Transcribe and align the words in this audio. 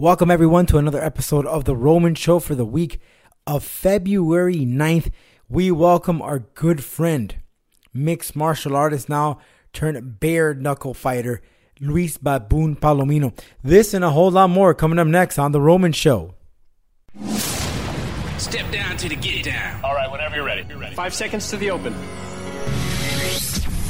Welcome, 0.00 0.30
everyone, 0.30 0.64
to 0.64 0.78
another 0.78 1.04
episode 1.04 1.44
of 1.44 1.66
The 1.66 1.76
Roman 1.76 2.14
Show 2.14 2.38
for 2.38 2.54
the 2.54 2.64
week 2.64 3.02
of 3.46 3.62
February 3.62 4.60
9th. 4.64 5.10
We 5.46 5.70
welcome 5.70 6.22
our 6.22 6.38
good 6.38 6.82
friend, 6.82 7.34
mixed 7.92 8.34
martial 8.34 8.74
artist 8.74 9.10
now 9.10 9.40
turned 9.74 10.18
bare 10.18 10.54
knuckle 10.54 10.94
fighter, 10.94 11.42
Luis 11.82 12.16
Baboon 12.16 12.76
Palomino. 12.76 13.38
This 13.62 13.92
and 13.92 14.02
a 14.02 14.08
whole 14.08 14.30
lot 14.30 14.48
more 14.48 14.72
coming 14.72 14.98
up 14.98 15.06
next 15.06 15.38
on 15.38 15.52
The 15.52 15.60
Roman 15.60 15.92
Show. 15.92 16.34
Step 18.38 18.72
down 18.72 18.96
to 18.96 19.06
the 19.10 19.16
get 19.16 19.44
down. 19.44 19.84
All 19.84 19.94
right, 19.94 20.10
whenever 20.10 20.36
you're 20.36 20.46
ready. 20.46 20.64
You're 20.66 20.78
ready. 20.78 20.94
Five 20.94 21.12
seconds 21.12 21.50
to 21.50 21.58
the 21.58 21.70
open. 21.70 21.92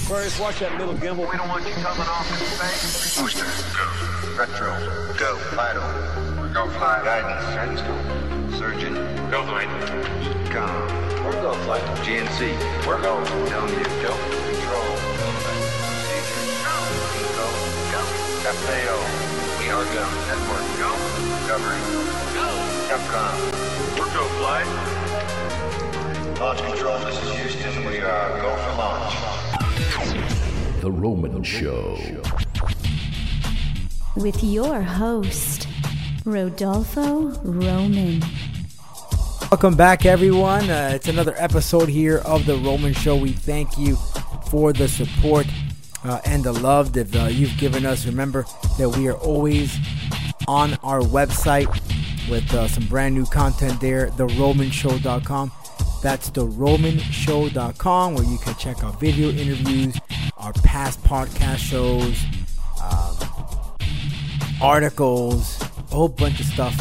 Aquarius, 0.02 0.40
watch 0.40 0.58
that 0.58 0.76
middle 0.76 0.94
gimbal. 0.94 1.30
We 1.30 1.36
don't 1.36 1.48
want 1.48 1.64
you 1.64 1.72
coming 1.74 2.02
off 2.02 2.28
in 2.32 2.46
space. 2.48 3.20
Booster, 3.20 3.44
go. 3.78 4.19
Retro, 4.40 4.72
Go. 5.18 5.36
Vital, 5.52 5.84
Go 6.54 6.64
fly. 6.70 7.04
Guidance, 7.04 7.44
Guidance, 7.54 7.82
go. 7.82 7.92
Surgeon, 8.56 8.94
Go 9.30 9.44
flight. 9.44 9.68
EECOM, 10.48 11.24
We're 11.26 11.42
go 11.42 11.52
flight. 11.68 11.84
GNC, 12.00 12.56
We're 12.86 13.02
go. 13.02 13.20
TELMU, 13.52 13.84
Go. 14.00 14.16
Control, 14.48 14.96
Procedure, 15.84 16.48
Go, 16.64 17.52
Go. 17.92 18.00
FAO, 18.64 18.96
We 19.60 19.68
are 19.68 19.84
go. 19.92 20.08
Network, 20.24 20.64
Go. 20.80 20.88
Discovery, 21.36 21.84
Go. 22.32 22.48
Capcom, 22.88 23.36
We're 23.98 24.08
go 24.16 24.24
flight. 24.40 24.68
Launch 26.40 26.62
Control, 26.62 26.98
this 27.00 27.22
is 27.22 27.28
Houston. 27.36 27.84
We 27.84 27.98
are 28.00 28.40
go 28.40 28.56
for 28.56 28.72
launch. 28.78 29.12
The 30.80 30.90
Roman 30.90 31.42
Show. 31.42 31.98
With 34.16 34.42
your 34.42 34.80
host, 34.80 35.68
Rodolfo 36.24 37.30
Roman. 37.42 38.22
Welcome 39.50 39.76
back, 39.76 40.06
everyone. 40.06 40.68
Uh, 40.70 40.92
it's 40.94 41.08
another 41.08 41.34
episode 41.36 41.88
here 41.88 42.18
of 42.18 42.46
The 42.46 42.56
Roman 42.56 42.92
Show. 42.92 43.16
We 43.16 43.32
thank 43.32 43.78
you 43.78 43.96
for 44.48 44.72
the 44.72 44.88
support 44.88 45.46
uh, 46.04 46.20
and 46.24 46.44
the 46.44 46.52
love 46.52 46.92
that 46.94 47.14
uh, 47.14 47.26
you've 47.26 47.56
given 47.58 47.84
us. 47.86 48.06
Remember 48.06 48.44
that 48.78 48.88
we 48.88 49.08
are 49.08 49.16
always 49.16 49.76
on 50.48 50.74
our 50.82 51.00
website 51.00 51.68
with 52.28 52.52
uh, 52.54 52.68
some 52.68 52.86
brand 52.86 53.14
new 53.14 53.26
content 53.26 53.80
there, 53.80 54.08
theromanshow.com. 54.10 55.52
That's 56.02 56.30
theromanshow.com 56.30 58.14
where 58.14 58.24
you 58.24 58.38
can 58.38 58.54
check 58.54 58.82
out 58.82 58.98
video 59.00 59.30
interviews, 59.30 59.98
our 60.36 60.52
past 60.52 61.02
podcast 61.02 61.58
shows, 61.58 62.24
articles, 64.62 65.60
a 65.62 65.94
whole 65.94 66.08
bunch 66.08 66.40
of 66.40 66.46
stuff 66.46 66.74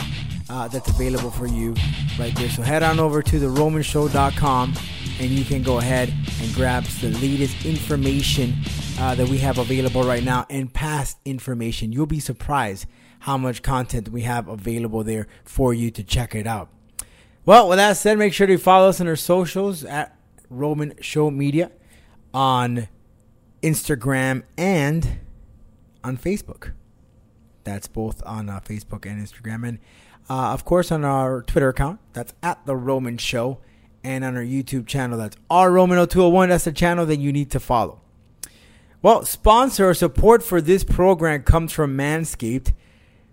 uh, 0.50 0.68
that's 0.68 0.90
available 0.90 1.32
for 1.32 1.48
you 1.48 1.76
right 2.18 2.36
there. 2.36 2.50
So 2.50 2.62
head 2.62 2.84
on 2.84 3.00
over 3.00 3.22
to 3.22 3.40
theromanshow.com 3.40 4.74
and 5.20 5.30
you 5.30 5.46
can 5.46 5.64
go 5.64 5.80
ahead 5.80 6.14
and 6.42 6.54
grab 6.54 6.84
the 7.02 7.10
latest 7.20 7.66
information 7.66 8.56
uh, 9.00 9.16
that 9.16 9.28
we 9.28 9.38
have 9.40 9.58
available 9.58 10.04
right 10.04 10.24
now 10.24 10.46
and 10.50 10.74
past 10.74 11.18
information. 11.26 11.92
You'll 11.92 12.06
be 12.06 12.20
surprised 12.20 12.86
how 13.20 13.38
much 13.38 13.62
content 13.62 14.10
we 14.10 14.22
have 14.22 14.48
available 14.48 15.04
there 15.04 15.28
for 15.44 15.74
you 15.74 15.92
to 15.92 16.04
check 16.04 16.36
it 16.36 16.48
out. 16.48 16.70
Well, 17.46 17.68
with 17.68 17.78
that 17.78 17.98
said, 17.98 18.18
make 18.18 18.34
sure 18.34 18.48
to 18.48 18.58
follow 18.58 18.90
us 18.90 19.02
on 19.02 19.08
our 19.08 19.16
socials 19.16 19.84
at 19.84 20.18
Roman 20.50 20.94
Show 21.02 21.30
Media 21.30 21.72
on 22.34 22.88
Instagram 23.62 24.44
and 24.58 25.20
on 26.04 26.18
Facebook. 26.18 26.72
That's 27.64 27.88
both 27.88 28.22
on 28.26 28.50
uh, 28.50 28.60
Facebook 28.62 29.06
and 29.06 29.26
Instagram. 29.26 29.68
And 29.68 29.80
uh, 30.30 30.54
of 30.54 30.66
course, 30.66 30.92
on 30.92 31.04
our 31.04 31.42
Twitter 31.42 31.70
account, 31.70 32.00
that's 32.14 32.34
at 32.42 32.66
The 32.66 32.76
Roman 32.76 33.18
Show. 33.18 33.60
And 34.04 34.24
on 34.24 34.38
our 34.38 34.44
YouTube 34.44 34.88
channel, 34.88 35.18
that's 35.18 35.36
R 35.50 35.72
Roman 35.72 35.98
0201. 35.98 36.50
That's 36.50 36.64
the 36.64 36.72
channel 36.72 37.06
that 37.06 37.20
you 37.20 37.34
need 37.34 37.52
to 37.52 37.60
follow. 37.60 38.02
Well, 39.02 39.26
sponsor 39.26 39.90
or 39.90 39.94
support 39.94 40.44
for 40.44 40.62
this 40.62 40.84
program 40.84 41.44
comes 41.44 41.72
from 41.72 41.98
Manscaped, 41.98 42.74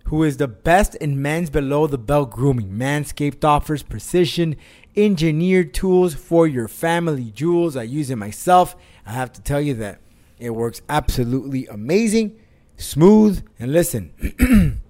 who 0.05 0.23
is 0.23 0.37
the 0.37 0.47
best 0.47 0.95
in 0.95 1.21
men's 1.21 1.49
below 1.49 1.87
the 1.87 1.97
belt 1.97 2.31
grooming. 2.31 2.71
Manscaped 2.71 3.43
offers 3.43 3.83
precision 3.83 4.55
engineered 4.95 5.73
tools 5.73 6.13
for 6.15 6.47
your 6.47 6.67
family 6.67 7.31
jewels. 7.31 7.77
I 7.77 7.83
use 7.83 8.09
it 8.09 8.15
myself. 8.15 8.75
I 9.05 9.11
have 9.11 9.31
to 9.33 9.41
tell 9.41 9.61
you 9.61 9.73
that 9.75 9.99
it 10.39 10.51
works 10.51 10.81
absolutely 10.89 11.67
amazing, 11.67 12.39
smooth, 12.77 13.45
and 13.59 13.73
listen. 13.73 14.11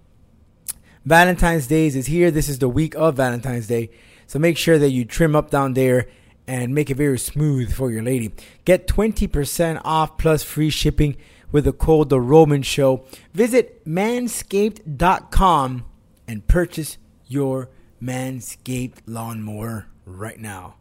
Valentine's 1.06 1.68
Days 1.68 1.96
is 1.96 2.08
here. 2.08 2.32
This 2.32 2.50
is 2.50 2.60
the 2.60 2.70
week 2.70 2.96
of 2.96 3.16
Valentine's 3.16 3.68
Day. 3.68 3.90
So 4.28 4.40
make 4.40 4.58
sure 4.58 4.78
that 4.78 4.90
you 4.90 5.06
trim 5.06 5.36
up 5.36 5.50
down 5.50 5.74
there 5.74 6.08
and 6.46 6.76
make 6.76 6.90
it 6.90 6.98
very 6.98 7.18
smooth 7.18 7.74
for 7.74 7.92
your 7.92 8.04
lady. 8.04 8.34
Get 8.66 8.88
20% 8.88 9.82
off 9.86 10.18
plus 10.18 10.44
free 10.44 10.70
shipping 10.70 11.16
with 11.52 11.64
the 11.64 11.74
code 11.74 12.10
The 12.10 12.20
Roman 12.20 12.62
Show. 12.62 13.06
Visit 13.34 13.86
manscaped.com 13.86 15.86
and 16.28 16.48
purchase 16.48 16.98
your 17.26 17.70
Manscaped 18.02 18.98
lawnmower 19.06 19.88
right 20.06 20.40
now. 20.40 20.76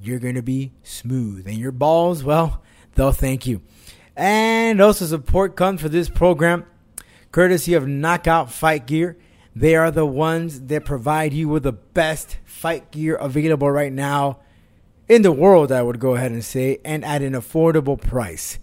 You're 0.00 0.18
going 0.18 0.34
to 0.36 0.42
be 0.42 0.72
smooth. 0.82 1.46
And 1.46 1.56
your 1.56 1.72
balls, 1.72 2.22
well, 2.22 2.62
they'll 2.94 3.12
thank 3.12 3.46
you. 3.46 3.62
And 4.16 4.80
also, 4.80 5.04
support 5.04 5.56
comes 5.56 5.82
for 5.82 5.88
this 5.88 6.08
program 6.08 6.66
courtesy 7.32 7.74
of 7.74 7.86
Knockout 7.86 8.50
Fight 8.50 8.86
Gear. 8.86 9.18
They 9.54 9.76
are 9.76 9.90
the 9.90 10.06
ones 10.06 10.62
that 10.62 10.84
provide 10.84 11.32
you 11.32 11.48
with 11.48 11.64
the 11.64 11.72
best 11.72 12.38
fight 12.44 12.90
gear 12.90 13.16
available 13.16 13.70
right 13.70 13.92
now 13.92 14.40
in 15.08 15.22
the 15.22 15.32
world, 15.32 15.70
I 15.70 15.82
would 15.82 16.00
go 16.00 16.14
ahead 16.16 16.32
and 16.32 16.44
say, 16.44 16.78
and 16.84 17.04
at 17.04 17.22
an 17.22 17.34
affordable 17.34 18.00
price. 18.00 18.58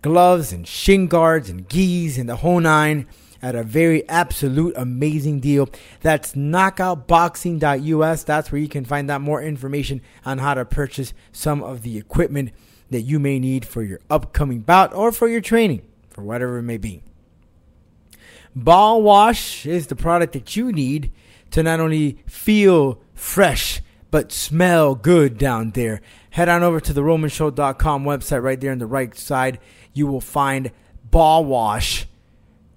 Gloves 0.00 0.52
and 0.52 0.66
shin 0.66 1.08
guards 1.08 1.50
and 1.50 1.68
gis 1.68 2.16
and 2.16 2.28
the 2.28 2.36
whole 2.36 2.60
nine 2.60 3.06
at 3.42 3.54
a 3.54 3.62
very 3.62 4.08
absolute 4.08 4.74
amazing 4.76 5.40
deal. 5.40 5.68
That's 6.00 6.32
knockoutboxing.us. 6.32 8.24
That's 8.24 8.50
where 8.50 8.60
you 8.60 8.68
can 8.68 8.86
find 8.86 9.10
out 9.10 9.20
more 9.20 9.42
information 9.42 10.00
on 10.24 10.38
how 10.38 10.54
to 10.54 10.64
purchase 10.64 11.12
some 11.32 11.62
of 11.62 11.82
the 11.82 11.98
equipment 11.98 12.52
that 12.90 13.02
you 13.02 13.18
may 13.18 13.38
need 13.38 13.64
for 13.64 13.82
your 13.82 14.00
upcoming 14.10 14.60
bout 14.60 14.94
or 14.94 15.12
for 15.12 15.28
your 15.28 15.40
training, 15.40 15.82
for 16.10 16.22
whatever 16.22 16.58
it 16.58 16.62
may 16.62 16.76
be. 16.76 17.02
Ball 18.54 19.02
Wash 19.02 19.66
is 19.66 19.88
the 19.88 19.96
product 19.96 20.32
that 20.32 20.54
you 20.54 20.70
need 20.70 21.10
to 21.50 21.62
not 21.62 21.80
only 21.80 22.18
feel 22.26 23.00
fresh, 23.14 23.80
but 24.10 24.30
smell 24.30 24.94
good 24.94 25.38
down 25.38 25.72
there. 25.72 26.00
Head 26.30 26.48
on 26.48 26.62
over 26.62 26.80
to 26.80 26.92
the 26.92 27.02
romanshow.com 27.02 28.04
website 28.04 28.42
right 28.42 28.60
there 28.60 28.72
on 28.72 28.78
the 28.78 28.86
right 28.86 29.16
side. 29.16 29.58
You 29.92 30.06
will 30.06 30.20
find 30.20 30.70
Ball 31.10 31.44
Wash, 31.44 32.06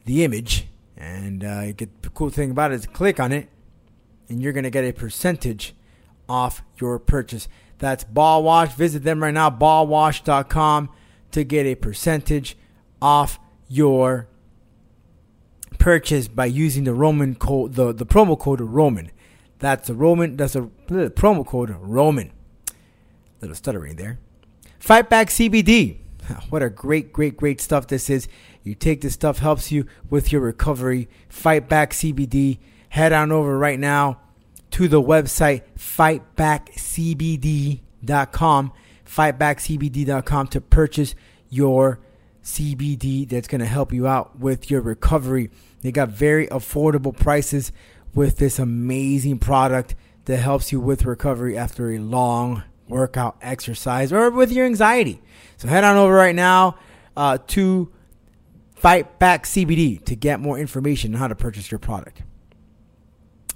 the 0.05 0.23
image. 0.23 0.67
And 0.95 1.43
uh, 1.43 1.73
get, 1.73 2.01
the 2.01 2.09
cool 2.09 2.31
thing 2.31 2.49
about 2.49 2.71
it 2.71 2.75
is 2.75 2.85
click 2.87 3.19
on 3.19 3.31
it, 3.31 3.49
and 4.29 4.41
you're 4.41 4.53
going 4.53 4.63
to 4.63 4.71
get 4.71 4.83
a 4.83 4.91
percentage 4.91 5.75
off 6.29 6.63
your 6.79 6.99
purchase. 6.99 7.47
That's 7.79 8.03
Ball 8.03 8.43
Wash. 8.43 8.73
Visit 8.73 9.03
them 9.03 9.21
right 9.21 9.33
now, 9.33 9.49
ballwash.com, 9.49 10.89
to 11.31 11.43
get 11.43 11.65
a 11.65 11.75
percentage 11.75 12.57
off 13.01 13.39
your 13.67 14.27
purchase 15.77 16.27
by 16.27 16.45
using 16.45 16.85
the 16.85 16.93
Roman 16.93 17.35
code, 17.35 17.75
the, 17.75 17.93
the 17.93 18.05
promo 18.05 18.37
code 18.37 18.61
Roman. 18.61 19.11
That's 19.59 19.87
the 19.87 19.93
Roman, 19.93 20.37
that's 20.37 20.55
a 20.55 20.69
the 20.87 21.09
promo 21.09 21.45
code 21.45 21.75
Roman. 21.79 22.31
Little 23.41 23.55
stuttering 23.55 23.95
there. 23.95 24.19
Fight 24.79 25.09
Back 25.09 25.29
CBD. 25.29 25.97
What 26.49 26.61
a 26.61 26.69
great, 26.69 27.13
great, 27.13 27.37
great 27.37 27.61
stuff 27.61 27.87
this 27.87 28.09
is. 28.09 28.27
You 28.61 28.75
take 28.75 28.99
this 28.99 29.13
stuff, 29.13 29.37
helps 29.37 29.71
you 29.71 29.85
with 30.09 30.33
your 30.33 30.41
recovery. 30.41 31.07
Fight 31.29 31.69
Back 31.69 31.91
CBD. 31.91 32.57
Head 32.89 33.13
on 33.13 33.31
over 33.31 33.57
right 33.57 33.79
now 33.79 34.19
to 34.71 34.87
the 34.87 35.01
website 35.01 35.63
fightbackcbd.com. 35.77 38.71
Fightbackcbd.com 39.05 40.47
to 40.47 40.61
purchase 40.61 41.15
your 41.49 41.99
CBD 42.43 43.27
that's 43.27 43.47
going 43.47 43.59
to 43.59 43.65
help 43.65 43.91
you 43.91 44.07
out 44.07 44.39
with 44.39 44.71
your 44.71 44.81
recovery. 44.81 45.49
They 45.81 45.91
got 45.91 46.09
very 46.09 46.47
affordable 46.47 47.15
prices 47.15 47.71
with 48.13 48.37
this 48.37 48.59
amazing 48.59 49.39
product 49.39 49.95
that 50.25 50.37
helps 50.37 50.71
you 50.71 50.79
with 50.79 51.05
recovery 51.05 51.57
after 51.57 51.91
a 51.91 51.99
long 51.99 52.63
workout 52.87 53.37
exercise 53.41 54.13
or 54.13 54.29
with 54.29 54.51
your 54.51 54.65
anxiety. 54.65 55.21
So 55.57 55.67
head 55.67 55.83
on 55.83 55.97
over 55.97 56.13
right 56.13 56.35
now 56.35 56.77
uh, 57.15 57.37
to 57.47 57.91
Fight 58.75 59.19
Back 59.19 59.45
CBD 59.45 60.03
to 60.05 60.15
get 60.15 60.39
more 60.39 60.57
information 60.57 61.15
on 61.15 61.19
how 61.19 61.27
to 61.27 61.35
purchase 61.35 61.71
your 61.71 61.79
product. 61.79 62.23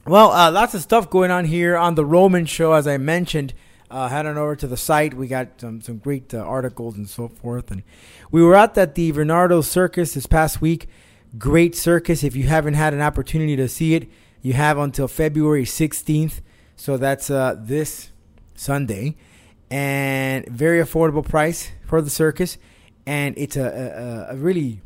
Well, 0.07 0.31
uh, 0.31 0.51
lots 0.51 0.73
of 0.73 0.81
stuff 0.81 1.09
going 1.09 1.29
on 1.29 1.45
here 1.45 1.77
on 1.77 1.95
the 1.95 2.05
Roman 2.05 2.45
Show, 2.45 2.73
as 2.73 2.87
I 2.87 2.97
mentioned. 2.97 3.53
Uh, 3.89 4.07
head 4.07 4.25
on 4.25 4.37
over 4.37 4.55
to 4.55 4.67
the 4.67 4.77
site. 4.77 5.13
We 5.13 5.27
got 5.27 5.59
some 5.61 5.81
some 5.81 5.97
great 5.97 6.33
uh, 6.33 6.39
articles 6.39 6.95
and 6.95 7.07
so 7.07 7.27
forth. 7.27 7.69
And 7.69 7.83
we 8.31 8.41
were 8.41 8.55
out 8.55 8.77
at 8.77 8.95
the 8.95 9.11
Bernardo 9.11 9.61
Circus 9.61 10.13
this 10.13 10.25
past 10.25 10.61
week 10.61 10.87
Great 11.37 11.75
circus. 11.75 12.23
If 12.23 12.35
you 12.35 12.43
haven't 12.43 12.73
had 12.73 12.93
an 12.93 13.01
opportunity 13.01 13.55
to 13.55 13.69
see 13.69 13.95
it, 13.95 14.09
you 14.41 14.53
have 14.53 14.77
until 14.77 15.07
February 15.07 15.63
16th. 15.63 16.41
So 16.75 16.97
that's 16.97 17.29
uh, 17.29 17.55
this 17.57 18.09
Sunday. 18.55 19.15
And 19.69 20.45
very 20.47 20.83
affordable 20.83 21.27
price 21.27 21.71
for 21.85 22.01
the 22.01 22.09
circus. 22.09 22.57
And 23.05 23.37
it's 23.37 23.55
a, 23.55 24.27
a, 24.29 24.33
a 24.33 24.35
really 24.35 24.81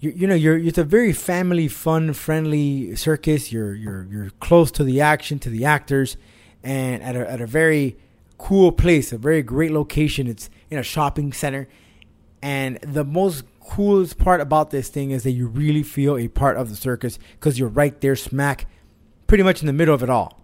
you, 0.00 0.12
you 0.16 0.26
know 0.26 0.34
you're 0.34 0.58
it's 0.58 0.78
a 0.78 0.84
very 0.84 1.12
family 1.12 1.68
fun 1.68 2.12
friendly 2.14 2.96
circus. 2.96 3.52
You're 3.52 3.74
you're 3.74 4.04
you're 4.10 4.30
close 4.40 4.70
to 4.72 4.84
the 4.84 5.00
action 5.00 5.38
to 5.40 5.50
the 5.50 5.64
actors 5.64 6.16
and 6.62 7.02
at 7.02 7.16
a, 7.16 7.30
at 7.30 7.40
a 7.40 7.46
very 7.46 7.96
cool 8.38 8.72
place 8.72 9.12
a 9.12 9.18
very 9.18 9.42
great 9.42 9.70
location. 9.70 10.26
It's 10.26 10.50
in 10.70 10.78
a 10.78 10.82
shopping 10.82 11.32
center. 11.32 11.68
And 12.42 12.80
the 12.80 13.04
most 13.04 13.44
coolest 13.60 14.16
part 14.16 14.40
about 14.40 14.70
this 14.70 14.88
thing 14.88 15.10
is 15.10 15.24
that 15.24 15.32
you 15.32 15.46
really 15.46 15.82
feel 15.82 16.16
a 16.16 16.26
part 16.28 16.56
of 16.56 16.70
the 16.70 16.76
circus 16.76 17.18
because 17.32 17.58
you're 17.58 17.68
right 17.68 18.00
there 18.00 18.16
smack 18.16 18.66
pretty 19.26 19.44
much 19.44 19.60
in 19.60 19.66
the 19.66 19.72
middle 19.74 19.94
of 19.94 20.02
it 20.02 20.08
all. 20.08 20.40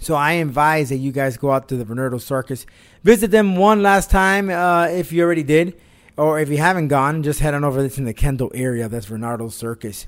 So 0.00 0.14
i 0.14 0.32
advise 0.32 0.90
that 0.90 0.96
you 0.96 1.12
guys 1.12 1.36
go 1.36 1.52
out 1.52 1.68
to 1.68 1.76
the 1.76 1.84
Bernardo 1.84 2.18
circus. 2.18 2.66
Visit 3.04 3.30
them 3.30 3.56
one 3.56 3.82
last 3.82 4.10
time 4.10 4.50
uh, 4.50 4.88
if 4.88 5.12
you 5.12 5.22
already 5.22 5.44
did 5.44 5.80
or 6.16 6.38
if 6.40 6.48
you 6.48 6.58
haven't 6.58 6.88
gone, 6.88 7.22
just 7.22 7.40
head 7.40 7.54
on 7.54 7.64
over. 7.64 7.84
It's 7.84 7.98
in 7.98 8.04
the 8.04 8.14
Kendall 8.14 8.50
area. 8.54 8.88
That's 8.88 9.06
Bernardo 9.06 9.48
Circus. 9.48 10.06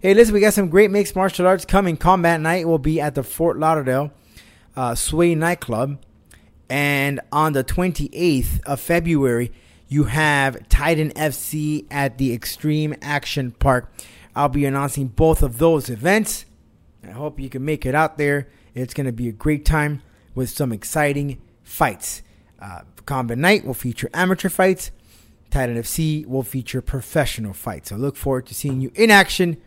Hey, 0.00 0.14
listen, 0.14 0.34
we 0.34 0.40
got 0.40 0.54
some 0.54 0.68
great 0.68 0.90
mixed 0.90 1.14
martial 1.14 1.46
arts 1.46 1.64
coming. 1.64 1.96
Combat 1.96 2.40
Night 2.40 2.66
will 2.66 2.78
be 2.78 3.00
at 3.00 3.14
the 3.14 3.22
Fort 3.22 3.58
Lauderdale 3.58 4.12
uh, 4.76 4.94
Sway 4.94 5.34
Nightclub. 5.34 5.98
And 6.68 7.20
on 7.30 7.52
the 7.52 7.62
28th 7.62 8.62
of 8.64 8.80
February, 8.80 9.52
you 9.88 10.04
have 10.04 10.68
Titan 10.68 11.10
FC 11.10 11.86
at 11.90 12.16
the 12.16 12.32
Extreme 12.32 12.94
Action 13.02 13.50
Park. 13.52 13.92
I'll 14.34 14.48
be 14.48 14.64
announcing 14.64 15.08
both 15.08 15.42
of 15.42 15.58
those 15.58 15.90
events. 15.90 16.46
I 17.06 17.10
hope 17.10 17.38
you 17.38 17.50
can 17.50 17.64
make 17.64 17.84
it 17.84 17.94
out 17.94 18.16
there. 18.16 18.48
It's 18.74 18.94
going 18.94 19.06
to 19.06 19.12
be 19.12 19.28
a 19.28 19.32
great 19.32 19.66
time 19.66 20.02
with 20.34 20.48
some 20.48 20.72
exciting 20.72 21.42
fights. 21.62 22.22
Uh, 22.58 22.80
Combat 23.04 23.36
Night 23.36 23.66
will 23.66 23.74
feature 23.74 24.08
amateur 24.14 24.48
fights. 24.48 24.90
Titan 25.52 25.76
FC 25.76 26.26
will 26.26 26.42
feature 26.42 26.80
professional 26.80 27.52
fights. 27.52 27.92
I 27.92 27.96
look 27.96 28.16
forward 28.16 28.46
to 28.46 28.54
seeing 28.54 28.80
you 28.80 28.90
in 28.94 29.10
action, 29.10 29.58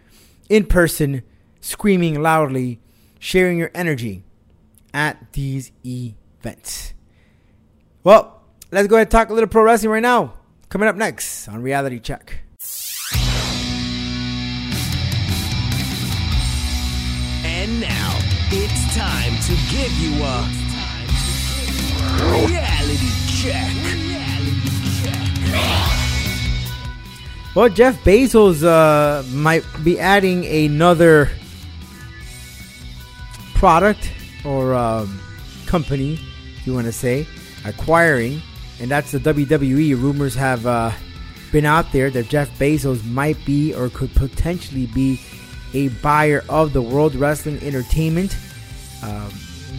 in 0.50 0.66
person, 0.66 1.22
screaming 1.62 2.24
loudly, 2.24 2.80
sharing 3.20 3.60
your 3.60 3.70
energy 3.76 4.24
at 4.96 5.32
these 5.34 5.72
events. 5.86 6.96
Well, 8.04 8.42
let's 8.72 8.88
go 8.88 8.96
ahead 8.96 9.06
and 9.08 9.12
talk 9.12 9.30
a 9.30 9.34
little 9.34 9.48
pro 9.48 9.62
wrestling 9.62 9.92
right 9.92 10.02
now. 10.02 10.34
Coming 10.70 10.88
up 10.88 10.96
next 10.96 11.48
on 11.48 11.62
Reality 11.62 12.00
Check. 12.00 12.40
And 17.46 17.80
now 17.80 18.18
it's 18.50 18.96
time 18.96 19.38
to 19.44 19.54
give 19.70 19.92
you 20.00 20.24
a 20.24 20.50
reality 22.48 23.15
Well, 27.56 27.70
Jeff 27.70 28.04
Bezos 28.04 28.64
uh, 28.64 29.24
might 29.30 29.64
be 29.82 29.98
adding 29.98 30.46
another 30.46 31.32
product 33.54 34.12
or 34.44 34.74
um, 34.74 35.22
company, 35.66 36.20
you 36.66 36.74
want 36.74 36.88
to 36.88 36.92
say, 36.92 37.26
acquiring, 37.64 38.42
and 38.82 38.92
that's 38.92 39.14
the 39.14 39.20
WWE. 39.20 39.92
Rumors 39.96 40.36
have 40.36 40.66
uh, 40.66 40.92
been 41.54 41.64
out 41.64 41.94
there 41.94 42.10
that 42.10 42.28
Jeff 42.28 42.50
Bezos 42.60 43.06
might 43.06 43.38
be 43.46 43.74
or 43.74 43.88
could 43.88 44.14
potentially 44.16 44.88
be 44.88 45.22
a 45.74 45.88
buyer 46.04 46.44
of 46.50 46.74
the 46.74 46.82
World 46.82 47.16
Wrestling 47.16 47.64
Entertainment. 47.64 48.36
Um, 49.02 49.30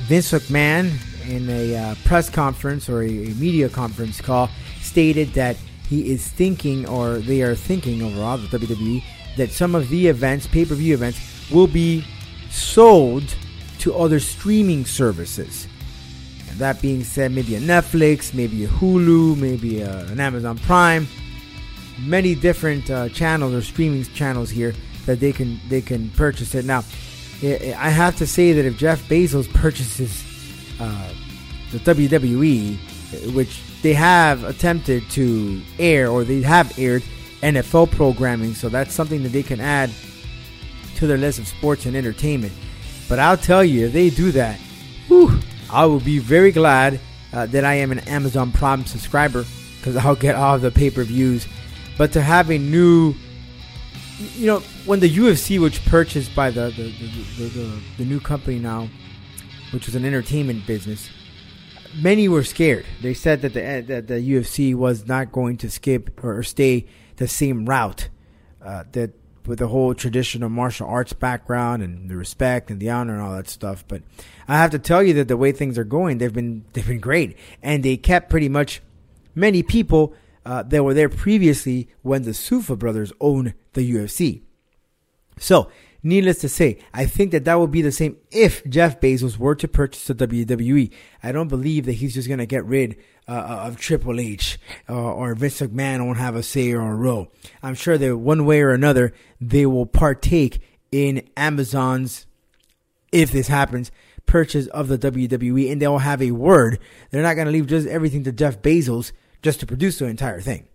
Vince 0.09 0.33
McMahon, 0.33 0.93
in 1.29 1.51
a 1.51 1.77
uh, 1.77 1.95
press 2.07 2.31
conference 2.31 2.89
or 2.89 3.03
a, 3.03 3.09
a 3.09 3.35
media 3.35 3.69
conference 3.69 4.19
call, 4.19 4.49
stated 4.81 5.29
that 5.35 5.59
he 5.89 6.11
is 6.11 6.27
thinking, 6.27 6.89
or 6.89 7.19
they 7.19 7.43
are 7.43 7.55
thinking 7.55 8.03
overall, 8.03 8.39
the 8.39 8.59
WWE, 8.59 9.03
that 9.37 9.51
some 9.51 9.75
of 9.75 9.89
the 9.89 10.09
events, 10.09 10.47
pay 10.47 10.65
per 10.65 10.75
view 10.75 10.95
events, 10.95 11.21
will 11.51 11.67
be 11.67 12.05
sold 12.51 13.35
to 13.79 13.95
other 13.95 14.19
streaming 14.19 14.85
services. 14.85 15.69
And 16.51 16.59
that 16.59 16.81
being 16.83 17.05
said, 17.05 17.33
maybe 17.33 17.55
a 17.55 17.61
Netflix, 17.61 18.35
maybe 18.35 18.65
a 18.65 18.69
Hulu, 18.69 19.37
maybe 19.37 19.81
a, 19.81 20.07
an 20.07 20.19
Amazon 20.21 20.59
Prime, 20.59 21.07
many 21.99 22.35
different 22.35 22.91
uh, 22.91 23.09
channels 23.11 23.55
or 23.55 23.63
streaming 23.63 24.05
channels 24.05 24.51
here 24.51 24.75
that 25.07 25.21
they 25.21 25.33
can 25.33 25.61
they 25.69 25.81
can 25.81 26.11
purchase 26.11 26.55
it. 26.55 26.65
Now, 26.65 26.85
I 27.43 27.91
have 27.91 28.17
to 28.17 28.27
say 28.27 28.53
that 28.53 28.65
if 28.65 28.77
Jeff 28.77 29.07
Bezos 29.09 29.53
purchases 29.53 30.25
uh, 30.81 31.13
the 31.71 31.79
WWE, 31.79 32.77
which 33.33 33.61
they 33.83 33.95
have 33.95 34.45
attempted 34.45 35.09
to 35.11 35.61
air 35.79 36.09
or 36.09 36.25
they 36.25 36.43
have 36.43 36.79
aired 36.79 37.03
NFL 37.43 37.91
programming, 37.93 38.55
so 38.55 38.69
that's 38.69 38.95
something 38.95 39.23
that 39.23 39.31
they 39.31 39.43
can 39.43 39.61
add 39.61 39.91
to 40.97 41.07
their 41.07 41.19
list 41.19 41.39
of 41.39 41.47
sports 41.47 41.87
and 41.87 41.97
entertainment. 41.97 42.53
But 43.09 43.19
I'll 43.19 43.37
tell 43.37 43.63
you, 43.63 43.87
if 43.87 43.93
they 43.93 44.11
do 44.11 44.33
that, 44.33 44.59
whew, 45.09 45.39
I 45.71 45.87
will 45.87 46.01
be 46.01 46.19
very 46.19 46.51
glad 46.51 47.01
uh, 47.33 47.47
that 47.47 47.65
I 47.65 47.75
am 47.75 47.93
an 47.93 48.01
Amazon 48.01 48.53
Prime 48.53 48.85
subscriber 48.87 49.45
because 49.77 49.97
I'll 49.97 50.17
get 50.17 50.35
all 50.35 50.57
of 50.57 50.63
the 50.63 50.71
pay 50.71 50.91
per 50.91 51.05
views. 51.05 51.47
But 51.99 52.13
to 52.13 52.23
have 52.23 52.51
a 52.51 52.59
new, 52.59 53.15
you 54.35 54.47
know, 54.47 54.61
when 54.85 55.01
the 55.01 55.15
UFC 55.15 55.59
was 55.59 55.79
purchased 55.79 56.35
by 56.35 56.51
the 56.51 56.71
the, 56.71 56.83
the, 56.83 57.09
the, 57.39 57.49
the, 57.49 57.81
the 57.99 58.05
new 58.05 58.21
company 58.21 58.59
now, 58.59 58.89
which 59.71 59.87
was 59.87 59.95
an 59.95 60.05
entertainment 60.05 60.67
business, 60.67 61.09
many 62.01 62.29
were 62.29 62.45
scared. 62.45 62.87
They 63.03 63.15
said 63.15 63.43
that 63.43 63.55
the 63.55 63.85
that 63.87 64.07
the 64.07 64.15
UFC 64.15 64.75
was 64.75 65.07
not 65.07 65.33
going 65.33 65.57
to 65.59 65.71
skip 65.71 66.23
or 66.23 66.43
stay 66.43 66.87
the 67.17 67.29
same 67.29 67.67
route. 67.67 68.09
Uh, 68.63 68.85
that 68.93 69.13
with 69.47 69.59
the 69.61 69.69
whole 69.69 69.95
traditional 69.95 70.49
martial 70.49 70.89
arts 70.89 71.13
background 71.13 71.83
and 71.83 72.11
the 72.11 72.17
respect 72.17 72.71
and 72.71 72.81
the 72.81 72.91
honor 72.91 73.15
and 73.15 73.23
all 73.23 73.37
that 73.37 73.49
stuff. 73.49 73.85
But 73.87 74.03
I 74.49 74.57
have 74.57 74.73
to 74.73 74.79
tell 74.79 75.03
you 75.03 75.15
that 75.15 75.29
the 75.29 75.37
way 75.37 75.53
things 75.53 75.79
are 75.79 75.85
going, 75.85 76.19
they've 76.19 76.33
been 76.33 76.65
they've 76.73 76.87
been 76.87 77.01
great, 77.01 77.37
and 77.63 77.83
they 77.83 77.97
kept 77.97 78.31
pretty 78.31 78.49
much 78.49 78.83
many 79.35 79.63
people 79.63 80.15
uh, 80.45 80.63
that 80.65 80.85
were 80.85 80.95
there 80.95 81.09
previously 81.09 81.89
when 82.03 82.23
the 82.23 82.31
Zuffa 82.31 82.79
brothers 82.79 83.13
owned 83.21 83.55
the 83.73 83.91
UFC. 83.91 84.43
So 85.39 85.71
Needless 86.07 86.39
to 86.39 86.49
say, 86.49 86.79
I 86.95 87.05
think 87.05 87.33
that 87.33 87.45
that 87.47 87.59
would 87.59 87.73
be 87.73 87.83
the 87.83 87.91
same 87.91 88.17
if 88.31 88.65
Jeff 88.65 89.01
Bezos 89.01 89.39
were 89.39 89.57
to 89.57 89.67
purchase 89.67 90.05
the 90.05 90.15
WWE. 90.15 90.93
I 91.21 91.33
don't 91.33 91.49
believe 91.49 91.85
that 91.87 91.95
he's 91.95 92.15
just 92.15 92.29
going 92.29 92.39
to 92.39 92.47
get 92.47 92.65
rid 92.65 92.97
uh, 93.27 93.33
of 93.33 93.77
Triple 93.77 94.21
H 94.21 94.57
uh, 94.89 94.93
or 94.95 95.35
Vince 95.35 95.61
McMahon 95.61 96.07
won't 96.07 96.19
have 96.19 96.37
a 96.37 96.45
say 96.45 96.71
or 96.71 96.93
a 96.93 96.95
role. 96.95 97.33
I'm 97.61 97.75
sure 97.75 97.99
that 97.99 98.19
one 98.19 98.45
way 98.45 98.61
or 98.61 98.71
another 98.71 99.15
they 99.41 99.67
will 99.67 99.85
partake 99.85 100.61
in 100.93 101.29
Amazon's, 101.37 102.27
if 103.11 103.33
this 103.33 103.49
happens, 103.49 103.91
purchase 104.27 104.69
of 104.69 104.87
the 104.87 104.99
WWE 104.99 105.73
and 105.73 105.83
they'll 105.83 105.99
have 105.99 106.23
a 106.23 106.31
word. 106.31 106.79
They're 107.11 107.25
not 107.25 107.35
going 107.35 107.47
to 107.47 107.53
leave 107.53 107.67
just 107.67 107.89
everything 107.89 108.23
to 108.23 108.31
Jeff 108.31 108.63
Bezos 108.63 109.11
just 109.43 109.59
to 109.59 109.67
produce 109.67 109.99
the 109.99 110.05
entire 110.05 110.41
thing. 110.41 110.69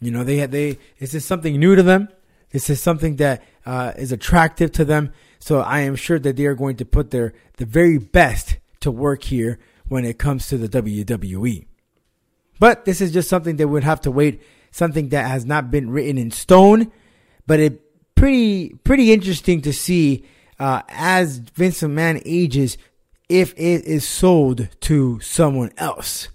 You 0.00 0.12
know, 0.12 0.22
they 0.22 0.46
they 0.46 0.78
is 1.00 1.10
this 1.10 1.24
something 1.24 1.58
new 1.58 1.74
to 1.74 1.82
them? 1.82 2.10
This 2.52 2.68
is 2.70 2.80
something 2.80 3.16
that 3.16 3.42
uh, 3.66 3.92
is 3.96 4.12
attractive 4.12 4.70
to 4.72 4.84
them. 4.84 5.12
So 5.38 5.60
I 5.60 5.80
am 5.80 5.96
sure 5.96 6.18
that 6.18 6.36
they 6.36 6.46
are 6.46 6.54
going 6.54 6.76
to 6.76 6.84
put 6.84 7.10
their 7.10 7.32
the 7.56 7.66
very 7.66 7.98
best 7.98 8.58
to 8.80 8.90
work 8.90 9.24
here 9.24 9.58
when 9.88 10.04
it 10.04 10.18
comes 10.18 10.46
to 10.48 10.58
the 10.58 10.68
WWE. 10.68 11.66
But 12.60 12.84
this 12.84 13.00
is 13.00 13.12
just 13.12 13.28
something 13.28 13.56
that 13.56 13.68
would 13.68 13.84
have 13.84 14.02
to 14.02 14.10
wait. 14.10 14.42
Something 14.70 15.08
that 15.08 15.26
has 15.26 15.44
not 15.44 15.70
been 15.70 15.90
written 15.90 16.16
in 16.16 16.30
stone, 16.30 16.92
but 17.46 17.60
it 17.60 18.14
pretty 18.14 18.74
pretty 18.84 19.12
interesting 19.12 19.60
to 19.62 19.72
see 19.72 20.24
uh, 20.58 20.82
as 20.88 21.38
Vince 21.38 21.82
McMahon 21.82 22.22
ages 22.24 22.78
if 23.28 23.52
it 23.54 23.84
is 23.84 24.06
sold 24.06 24.68
to 24.80 25.20
someone 25.20 25.72
else. 25.76 26.28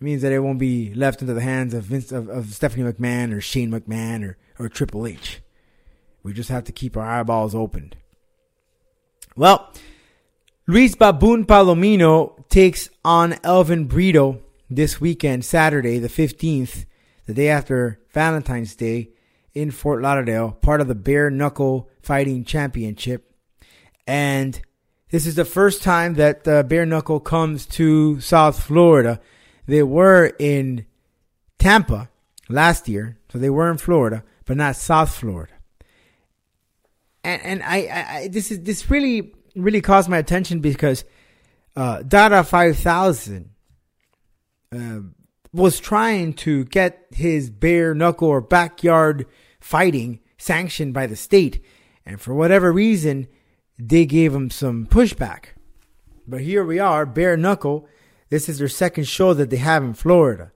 It 0.00 0.04
means 0.04 0.22
that 0.22 0.32
it 0.32 0.38
won't 0.38 0.58
be 0.58 0.94
left 0.94 1.20
into 1.20 1.34
the 1.34 1.42
hands 1.42 1.74
of 1.74 1.84
Vince 1.84 2.10
of, 2.10 2.28
of 2.28 2.54
Stephanie 2.54 2.90
McMahon 2.90 3.34
or 3.34 3.40
Shane 3.40 3.70
McMahon 3.70 4.26
or 4.26 4.38
or 4.58 4.68
Triple 4.68 5.06
H. 5.06 5.42
We 6.22 6.32
just 6.32 6.50
have 6.50 6.64
to 6.64 6.72
keep 6.72 6.96
our 6.96 7.04
eyeballs 7.04 7.54
open. 7.54 7.94
Well, 9.36 9.72
Luis 10.66 10.94
Baboon 10.94 11.46
Palomino 11.46 12.48
takes 12.48 12.90
on 13.04 13.36
Elvin 13.42 13.86
Brito 13.86 14.42
this 14.68 15.00
weekend, 15.00 15.44
Saturday, 15.44 15.98
the 15.98 16.08
15th, 16.08 16.84
the 17.26 17.34
day 17.34 17.48
after 17.48 18.00
Valentine's 18.12 18.74
Day 18.76 19.10
in 19.54 19.70
Fort 19.70 20.02
Lauderdale, 20.02 20.52
part 20.52 20.80
of 20.80 20.88
the 20.88 20.94
Bare 20.94 21.30
Knuckle 21.30 21.88
Fighting 22.02 22.44
Championship. 22.44 23.34
And 24.06 24.60
this 25.10 25.26
is 25.26 25.34
the 25.34 25.44
first 25.44 25.82
time 25.82 26.14
that 26.14 26.44
the 26.44 26.64
Bare 26.68 26.86
Knuckle 26.86 27.20
comes 27.20 27.66
to 27.66 28.20
South 28.20 28.62
Florida. 28.62 29.20
They 29.70 29.82
were 29.82 30.32
in 30.38 30.86
Tampa 31.58 32.10
last 32.48 32.88
year, 32.88 33.18
so 33.30 33.38
they 33.38 33.50
were 33.50 33.70
in 33.70 33.78
Florida 33.78 34.24
but 34.50 34.56
not 34.56 34.74
South 34.74 35.14
Florida. 35.14 35.52
And 37.22 37.40
and 37.42 37.62
I, 37.62 37.76
I, 37.82 38.16
I 38.16 38.28
this 38.28 38.50
is 38.50 38.64
this 38.64 38.90
really 38.90 39.32
really 39.54 39.80
caused 39.80 40.08
my 40.08 40.18
attention 40.18 40.58
because 40.58 41.04
uh, 41.76 42.02
Dada 42.02 42.42
Five 42.42 42.76
Thousand 42.76 43.50
uh, 44.74 45.02
was 45.52 45.78
trying 45.78 46.32
to 46.32 46.64
get 46.64 47.06
his 47.12 47.48
bare 47.48 47.94
knuckle 47.94 48.26
or 48.26 48.40
backyard 48.40 49.26
fighting 49.60 50.18
sanctioned 50.36 50.94
by 50.94 51.06
the 51.06 51.14
state, 51.14 51.64
and 52.04 52.20
for 52.20 52.34
whatever 52.34 52.72
reason, 52.72 53.28
they 53.78 54.04
gave 54.04 54.34
him 54.34 54.50
some 54.50 54.84
pushback. 54.84 55.50
But 56.26 56.40
here 56.40 56.64
we 56.64 56.80
are, 56.80 57.06
bare 57.06 57.36
knuckle. 57.36 57.86
This 58.30 58.48
is 58.48 58.58
their 58.58 58.68
second 58.68 59.06
show 59.06 59.34
that 59.34 59.50
they 59.50 59.56
have 59.56 59.82
in 59.82 59.94
Florida, 59.94 60.52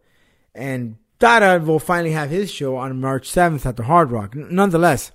and 0.54 0.97
Dada 1.19 1.62
will 1.64 1.78
finally 1.78 2.12
have 2.12 2.31
his 2.31 2.50
show 2.50 2.76
on 2.76 3.00
March 3.00 3.31
7th 3.31 3.66
at 3.66 3.76
the 3.76 3.85
Hard 3.85 4.11
Rock. 4.11 4.35
Nonetheless, 4.35 5.12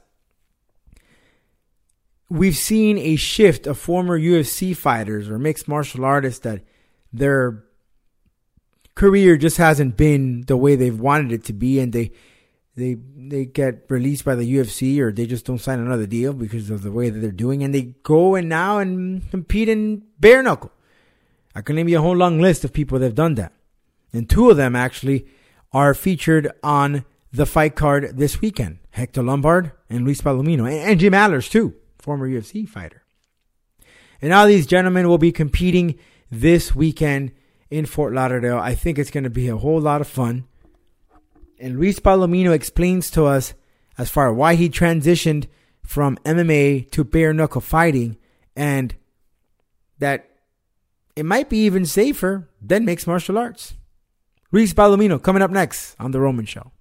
we've 2.30 2.58
seen 2.58 2.98
a 2.98 3.16
shift 3.16 3.66
of 3.66 3.78
former 3.78 4.20
UFC 4.20 4.76
fighters 4.76 5.30
or 5.30 5.40
mixed 5.40 5.68
martial 5.68 6.06
artists 6.06 6.42
that 6.42 6.62
their 7.12 7.64
career 8.96 9.38
just 9.38 9.58
hasn't 9.58 9.98
been 9.98 10.42
the 10.48 10.58
way 10.58 10.76
they've 10.76 11.00
wanted 11.00 11.32
it 11.32 11.46
to 11.46 11.54
be 11.54 11.80
and 11.80 11.94
they 11.94 12.12
they 12.76 12.98
they 13.16 13.46
get 13.46 13.86
released 13.90 14.26
by 14.26 14.36
the 14.36 14.56
UFC 14.56 15.00
or 15.00 15.12
they 15.12 15.26
just 15.26 15.46
don't 15.46 15.60
sign 15.60 15.80
another 15.80 16.06
deal 16.06 16.34
because 16.34 16.70
of 16.70 16.84
the 16.84 16.92
way 16.92 17.10
that 17.10 17.20
they're 17.20 17.32
doing 17.32 17.64
and 17.64 17.74
they 17.74 17.94
go 18.04 18.36
and 18.36 18.48
now 18.48 18.78
and 18.78 19.30
compete 19.32 19.70
in 19.70 20.04
bare 20.20 20.44
knuckle. 20.44 20.72
I 21.56 21.62
can 21.62 21.76
name 21.76 21.88
you 21.88 21.98
a 22.00 22.02
whole 22.02 22.16
long 22.16 22.40
list 22.40 22.64
of 22.64 22.74
people 22.74 23.00
that 23.00 23.06
have 23.06 23.16
done 23.16 23.36
that. 23.36 23.54
And 24.14 24.30
two 24.30 24.50
of 24.50 24.58
them 24.58 24.76
actually 24.76 25.26
are 25.72 25.94
featured 25.94 26.52
on 26.64 27.06
the 27.32 27.46
fight 27.46 27.76
card 27.76 28.18
this 28.18 28.42
weekend. 28.42 28.80
Hector 28.92 29.24
Lombard 29.24 29.72
and 29.90 30.04
Luis 30.04 30.22
Palomino 30.22 30.70
and, 30.70 30.92
and 30.92 31.00
Jim 31.00 31.14
Alers 31.14 31.50
too, 31.50 31.76
former 32.00 32.28
UFC 32.28 32.68
fighter. 32.68 33.04
And 34.22 34.30
now 34.30 34.46
these 34.46 34.66
gentlemen 34.66 35.08
will 35.08 35.18
be 35.18 35.32
competing 35.32 35.98
this 36.30 36.76
weekend 36.76 37.32
in 37.70 37.86
Fort 37.86 38.14
Lauderdale. 38.14 38.58
I 38.58 38.76
think 38.76 38.98
it's 38.98 39.12
going 39.12 39.24
to 39.24 39.30
be 39.30 39.48
a 39.48 39.58
whole 39.58 39.80
lot 39.80 40.02
of 40.02 40.08
fun. 40.08 40.46
And 41.60 41.78
Luis 41.78 42.00
Palomino 42.00 42.52
explains 42.52 43.12
to 43.12 43.26
us 43.26 43.54
as 43.98 44.10
far 44.10 44.32
as 44.32 44.36
why 44.36 44.56
he 44.56 44.70
transitioned 44.70 45.48
from 45.84 46.18
MMA 46.26 46.90
to 46.92 47.04
bare 47.04 47.34
knuckle 47.34 47.62
fighting 47.62 48.18
and 48.56 48.96
that 50.00 50.29
it 51.20 51.26
might 51.26 51.50
be 51.50 51.66
even 51.66 51.86
safer 51.86 52.50
than 52.62 52.86
mixed 52.86 53.06
martial 53.06 53.38
arts. 53.38 53.74
Luis 54.54 54.74
Palomino 54.74 55.22
coming 55.22 55.42
up 55.42 55.52
next 55.52 55.96
on 56.00 56.12
The 56.12 56.22
Roman 56.22 56.46
Show. 56.46 56.72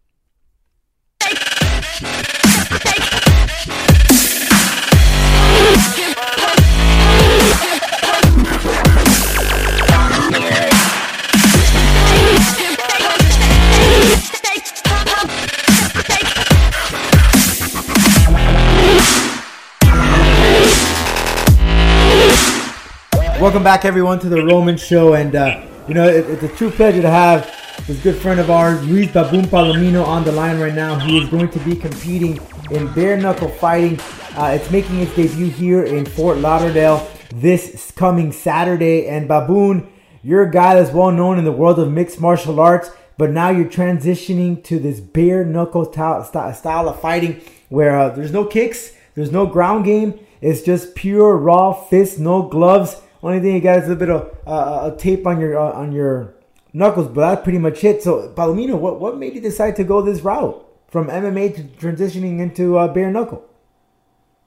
Welcome 23.48 23.64
back, 23.64 23.86
everyone, 23.86 24.18
to 24.18 24.28
the 24.28 24.44
Roman 24.44 24.76
Show, 24.76 25.14
and 25.14 25.34
uh, 25.34 25.64
you 25.88 25.94
know 25.94 26.06
it, 26.06 26.28
it's 26.28 26.42
a 26.42 26.48
true 26.48 26.70
pleasure 26.70 27.00
to 27.00 27.08
have 27.08 27.50
this 27.86 27.98
good 28.02 28.16
friend 28.16 28.38
of 28.38 28.50
ours, 28.50 28.86
Luis 28.86 29.10
Baboon 29.10 29.46
Palomino, 29.46 30.04
on 30.06 30.22
the 30.22 30.32
line 30.32 30.60
right 30.60 30.74
now. 30.74 30.98
He 30.98 31.16
is 31.16 31.30
going 31.30 31.48
to 31.52 31.58
be 31.60 31.74
competing 31.74 32.38
in 32.70 32.92
bare 32.92 33.16
knuckle 33.16 33.48
fighting. 33.48 33.98
Uh, 34.36 34.54
it's 34.54 34.70
making 34.70 35.00
its 35.00 35.16
debut 35.16 35.48
here 35.48 35.82
in 35.82 36.04
Fort 36.04 36.36
Lauderdale 36.36 37.10
this 37.36 37.90
coming 37.92 38.32
Saturday. 38.32 39.06
And 39.06 39.26
Baboon, 39.26 39.90
you're 40.22 40.42
a 40.42 40.50
guy 40.50 40.74
that's 40.74 40.92
well 40.92 41.10
known 41.10 41.38
in 41.38 41.46
the 41.46 41.50
world 41.50 41.78
of 41.78 41.90
mixed 41.90 42.20
martial 42.20 42.60
arts, 42.60 42.90
but 43.16 43.30
now 43.30 43.48
you're 43.48 43.64
transitioning 43.64 44.62
to 44.64 44.78
this 44.78 45.00
bare 45.00 45.42
knuckle 45.42 45.86
style, 45.86 46.22
style 46.22 46.86
of 46.86 47.00
fighting 47.00 47.40
where 47.70 47.98
uh, 47.98 48.10
there's 48.10 48.30
no 48.30 48.44
kicks, 48.44 48.92
there's 49.14 49.32
no 49.32 49.46
ground 49.46 49.86
game. 49.86 50.20
It's 50.42 50.60
just 50.60 50.94
pure 50.94 51.34
raw 51.34 51.72
fists, 51.72 52.18
no 52.18 52.42
gloves. 52.42 53.00
Only 53.22 53.40
thing 53.40 53.54
you 53.54 53.60
got 53.60 53.78
is 53.78 53.84
a 53.84 53.94
little 53.94 53.98
bit 53.98 54.10
of 54.10 54.38
uh, 54.46 54.92
a 54.92 54.96
tape 54.96 55.26
on 55.26 55.40
your 55.40 55.58
uh, 55.58 55.72
on 55.72 55.92
your 55.92 56.34
knuckles, 56.72 57.08
but 57.08 57.20
that's 57.28 57.42
pretty 57.42 57.58
much 57.58 57.82
it. 57.84 58.02
So, 58.02 58.32
Palomino, 58.36 58.76
what 58.78 59.00
what 59.00 59.18
made 59.18 59.34
you 59.34 59.40
decide 59.40 59.76
to 59.76 59.84
go 59.84 60.02
this 60.02 60.20
route 60.20 60.64
from 60.88 61.08
MMA 61.08 61.54
to 61.56 61.62
transitioning 61.86 62.38
into 62.40 62.78
uh, 62.78 62.88
bare 62.88 63.10
knuckle? 63.10 63.44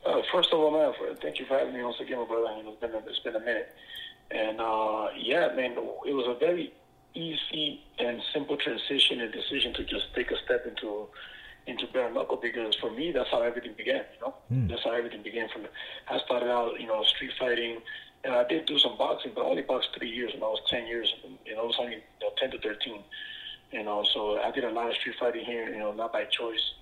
Uh, 0.05 0.21
first 0.31 0.51
of 0.53 0.59
all, 0.59 0.71
man, 0.71 0.93
for, 0.97 1.13
thank 1.21 1.37
you 1.39 1.45
for 1.45 1.57
having 1.59 1.73
me 1.73 1.83
once 1.83 1.99
again, 1.99 2.17
my 2.19 2.25
brother. 2.25 2.47
It's 2.65 2.79
been 2.79 2.91
a, 2.93 2.97
it's 3.09 3.19
been 3.19 3.35
a 3.35 3.39
minute, 3.39 3.75
and 4.31 4.59
uh, 4.61 5.07
yeah, 5.17 5.49
man, 5.55 5.71
it 6.07 6.13
was 6.13 6.25
a 6.27 6.39
very 6.39 6.73
easy 7.13 7.81
and 7.99 8.21
simple 8.33 8.55
transition 8.55 9.19
and 9.19 9.31
decision 9.33 9.73
to 9.73 9.83
just 9.83 10.05
take 10.15 10.31
a 10.31 10.37
step 10.45 10.65
into 10.65 11.07
into 11.67 11.85
bare 11.93 12.09
knuckle 12.11 12.37
because 12.41 12.73
for 12.77 12.89
me 12.89 13.11
that's 13.11 13.29
how 13.29 13.41
everything 13.41 13.73
began. 13.77 14.03
You 14.15 14.27
know, 14.27 14.33
Hmm. 14.49 14.67
that's 14.67 14.83
how 14.83 14.93
everything 14.93 15.21
began. 15.21 15.49
From 15.49 15.67
I 16.09 16.19
started 16.25 16.49
out, 16.49 16.79
you 16.79 16.87
know, 16.87 17.03
street 17.03 17.31
fighting, 17.37 17.77
and 18.23 18.33
I 18.33 18.43
did 18.43 18.65
do 18.65 18.77
some 18.77 18.97
boxing, 18.97 19.31
but 19.33 19.41
I 19.41 19.45
only 19.45 19.61
boxed 19.63 19.89
three 19.97 20.09
years 20.09 20.31
when 20.33 20.43
I 20.43 20.47
was 20.47 20.61
ten 20.69 20.87
years. 20.87 21.13
You 21.45 21.55
know, 21.55 21.63
I 21.63 21.65
was 21.65 21.75
only 21.79 21.93
you 21.93 22.01
know, 22.21 22.29
ten 22.37 22.51
to 22.51 22.59
thirteen. 22.59 23.03
You 23.71 23.83
know, 23.83 24.05
so 24.13 24.37
I 24.39 24.51
did 24.51 24.63
a 24.63 24.69
lot 24.69 24.89
of 24.89 24.95
street 24.95 25.15
fighting 25.19 25.45
here. 25.45 25.69
You 25.69 25.79
know, 25.79 25.91
not 25.91 26.13
by 26.13 26.25
choice, 26.25 26.73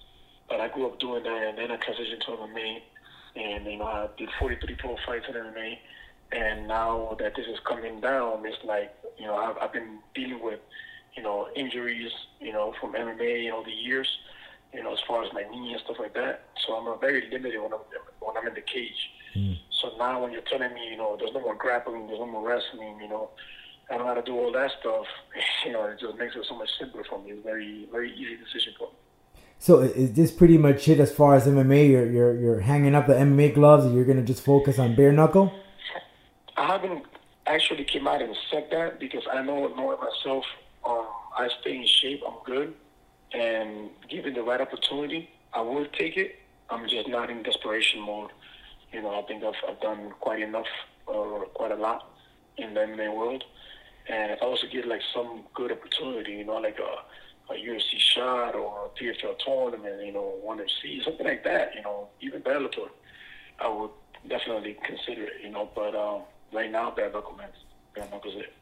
but 0.50 0.60
I 0.60 0.68
grew 0.68 0.88
up 0.88 1.00
doing 1.00 1.24
that, 1.24 1.48
and 1.48 1.58
then 1.58 1.72
I 1.72 1.78
transitioned 1.78 2.22
to 2.26 2.32
MMA, 2.32 2.80
and 3.36 3.66
you 3.66 3.78
know, 3.78 3.86
I 3.86 4.08
did 4.18 4.30
43 4.40 4.76
pro 4.76 4.96
fights 5.06 5.26
in 5.30 5.36
MMA. 5.36 5.78
And 6.32 6.68
now 6.68 7.16
that 7.20 7.36
this 7.36 7.48
is 7.48 7.58
coming 7.68 8.02
down, 8.02 8.46
it's 8.46 8.64
like 8.64 8.94
you 9.18 9.26
know 9.26 9.36
I've, 9.36 9.58
I've 9.62 9.74
been 9.74 10.00
dealing 10.14 10.44
with 10.44 10.60
you 11.16 11.24
know 11.24 11.48
injuries, 11.56 12.12
you 12.40 12.52
know, 12.52 12.74
from 12.80 12.94
MMA, 12.94 13.44
you 13.46 13.50
know, 13.50 13.64
the 13.64 13.72
years 13.72 14.08
you 14.74 14.84
know, 14.84 14.94
as 14.94 15.00
far 15.08 15.24
as 15.24 15.34
my 15.34 15.44
knee 15.50 15.74
and 15.74 15.82
stuff 15.82 15.98
like 16.00 16.14
that. 16.14 16.44
So 16.66 16.74
I'm 16.74 17.00
very 17.00 17.28
limited 17.32 17.60
when 17.62 17.74
I'm 17.74 17.80
when 18.20 18.38
I'm 18.38 18.48
in 18.48 18.54
the 18.54 18.62
cage. 18.62 19.10
Hmm. 19.34 19.54
So 19.82 19.92
now 19.98 20.22
when 20.22 20.32
you're 20.32 20.42
telling 20.42 20.74
me, 20.74 20.90
you 20.92 20.98
know, 20.98 21.16
there's 21.18 21.34
no 21.34 21.42
more 21.42 21.56
grappling, 21.56 22.08
there's 22.08 22.20
no 22.20 22.26
more 22.26 22.48
wrestling, 22.48 23.00
you 23.02 23.08
know, 23.08 23.30
I 23.90 23.98
don't 23.98 24.06
know 24.06 24.14
how 24.14 24.20
to 24.20 24.26
do 24.26 24.38
all 24.38 24.52
that 24.52 24.72
stuff. 24.80 25.06
You 25.66 25.74
know, 25.74 25.84
it 25.86 26.00
just 26.00 26.18
makes 26.18 26.36
it 26.36 26.46
so 26.48 26.58
much 26.58 26.70
simpler 26.80 27.04
for 27.04 27.22
me. 27.22 27.32
It's 27.32 27.44
very 27.44 27.88
very 27.92 28.14
easy 28.14 28.38
decision 28.38 28.74
for 28.78 28.88
me. 28.88 29.42
So, 29.60 29.80
is 29.80 30.14
this 30.14 30.32
pretty 30.32 30.58
much 30.58 30.88
it 30.88 31.02
as 31.02 31.12
far 31.12 31.36
as 31.36 31.46
MMA? 31.46 31.90
You're 31.90 32.10
you're 32.10 32.36
you're 32.40 32.60
hanging 32.62 32.96
up 32.96 33.08
the 33.08 33.14
MMA 33.14 33.54
gloves, 33.54 33.84
and 33.84 33.94
you're 33.94 34.06
gonna 34.06 34.22
just 34.22 34.44
focus 34.44 34.80
on 34.80 34.96
bare 34.96 35.12
knuckle. 35.12 35.52
I 36.56 36.66
haven't 36.66 37.04
actually 37.46 37.84
came 37.84 38.08
out 38.08 38.22
and 38.22 38.34
said 38.50 38.70
that 38.72 39.02
because 39.02 39.24
I 39.32 39.42
know 39.42 39.68
knowing 39.68 39.98
myself, 40.00 40.46
um, 40.86 41.08
I 41.38 41.50
stay 41.60 41.76
in 41.76 41.86
shape, 41.86 42.22
I'm 42.26 42.38
good, 42.46 42.74
and 43.34 43.90
given 44.10 44.34
the 44.34 44.44
right 44.44 44.62
opportunity, 44.62 45.30
I 45.54 45.62
would 45.62 45.92
take 45.92 46.16
it. 46.16 46.38
I'm 46.70 46.88
just 46.88 47.10
not 47.10 47.30
in 47.30 47.44
desperation 47.44 48.00
mode. 48.00 48.32
You 48.92 49.02
know, 49.02 49.20
I 49.20 49.22
think 49.24 49.44
I've, 49.44 49.54
I've 49.68 49.80
done 49.82 50.12
quite 50.20 50.42
enough 50.42 50.68
or 51.06 51.46
quite 51.48 51.72
a 51.72 51.76
lot 51.76 52.12
in 52.58 52.74
the 52.74 52.82
MMA 52.82 53.16
world, 53.16 53.44
and 54.08 54.32
if 54.32 54.40
I 54.42 54.46
was 54.46 54.60
to 54.62 54.68
get 54.68 54.88
like 54.88 55.02
some 55.14 55.44
good 55.54 55.72
opportunity, 55.72 56.34
you 56.34 56.46
know, 56.46 56.58
like 56.58 56.80
a, 56.80 57.54
a 57.54 57.56
UFC 57.56 58.00
shot 58.00 58.56
or 58.56 58.88
a 58.88 59.00
PFL 59.00 59.38
tournament, 59.46 60.04
you 60.04 60.12
know, 60.12 60.36
one 60.42 60.58
FC, 60.58 61.04
something 61.04 61.26
like 61.26 61.44
that, 61.44 61.72
you 61.76 61.82
know, 61.84 62.08
even 62.22 62.42
Bellator, 62.42 62.90
I 63.60 63.68
would 63.70 63.92
definitely 64.28 64.78
consider 64.84 65.24
it, 65.24 65.34
you 65.44 65.52
know. 65.52 65.70
But 65.76 65.96
um, 65.96 66.24
right 66.52 66.72
now, 66.72 66.92
bare 66.92 67.12
knuckle, 67.12 67.36
man. 67.38 67.50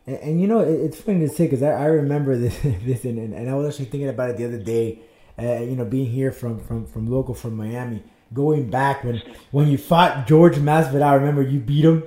And, 0.06 0.18
and 0.18 0.42
you 0.42 0.48
know, 0.48 0.60
it, 0.60 0.74
it's 0.74 1.02
funny 1.02 1.20
to 1.20 1.30
say 1.30 1.46
because 1.46 1.62
I, 1.62 1.72
I 1.72 1.86
remember 1.86 2.38
this, 2.38 2.60
this 2.62 3.06
and, 3.06 3.18
and, 3.18 3.34
and 3.34 3.50
I 3.50 3.56
was 3.56 3.68
actually 3.68 3.86
thinking 3.86 4.10
about 4.10 4.32
it 4.32 4.38
the 4.38 4.46
other 4.46 4.62
day. 4.62 5.00
Uh, 5.40 5.62
you 5.62 5.76
know, 5.76 5.86
being 5.86 6.08
here 6.08 6.32
from, 6.32 6.60
from, 6.60 6.88
from 6.88 7.12
local 7.12 7.36
from 7.36 7.56
Miami, 7.56 8.04
going 8.34 8.70
back 8.70 9.04
when 9.04 9.22
when 9.52 9.68
you 9.68 9.78
fought 9.78 10.30
Jorge 10.30 10.60
Masvidal, 10.60 11.04
I 11.04 11.14
remember 11.16 11.42
you 11.42 11.60
beat 11.60 11.86
him, 11.86 12.04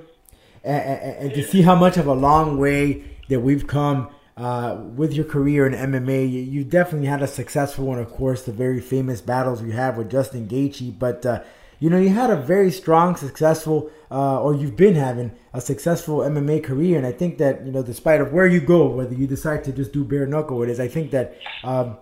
and, 0.63 0.81
and, 0.81 1.17
and 1.17 1.33
to 1.33 1.43
see 1.43 1.61
how 1.61 1.75
much 1.75 1.97
of 1.97 2.07
a 2.07 2.13
long 2.13 2.57
way 2.57 3.03
that 3.29 3.39
we've 3.39 3.67
come 3.67 4.09
uh, 4.37 4.77
with 4.95 5.13
your 5.13 5.25
career 5.25 5.67
in 5.67 5.73
MMA. 5.73 6.29
You, 6.31 6.41
you 6.41 6.63
definitely 6.63 7.07
had 7.07 7.21
a 7.21 7.27
successful 7.27 7.85
one, 7.85 7.99
of 7.99 8.09
course, 8.09 8.43
the 8.43 8.51
very 8.51 8.81
famous 8.81 9.21
battles 9.21 9.61
you 9.61 9.71
have 9.71 9.97
with 9.97 10.09
Justin 10.09 10.47
Gaethje, 10.47 10.97
but. 10.97 11.25
Uh, 11.25 11.43
you 11.81 11.89
know, 11.89 11.97
you 11.97 12.09
had 12.09 12.29
a 12.29 12.35
very 12.35 12.69
strong, 12.69 13.15
successful, 13.15 13.89
uh, 14.11 14.39
or 14.39 14.53
you've 14.53 14.75
been 14.75 14.93
having 14.93 15.31
a 15.51 15.59
successful 15.59 16.19
MMA 16.19 16.63
career, 16.63 16.95
and 16.95 17.07
I 17.07 17.11
think 17.11 17.39
that 17.39 17.65
you 17.65 17.71
know, 17.71 17.81
despite 17.81 18.21
of 18.21 18.31
where 18.31 18.45
you 18.45 18.61
go, 18.61 18.85
whether 18.85 19.15
you 19.15 19.25
decide 19.25 19.63
to 19.63 19.71
just 19.71 19.91
do 19.91 20.03
bare 20.03 20.27
knuckle, 20.27 20.61
it 20.61 20.69
is. 20.69 20.79
I 20.79 20.87
think 20.87 21.09
that 21.09 21.39
um, 21.63 21.97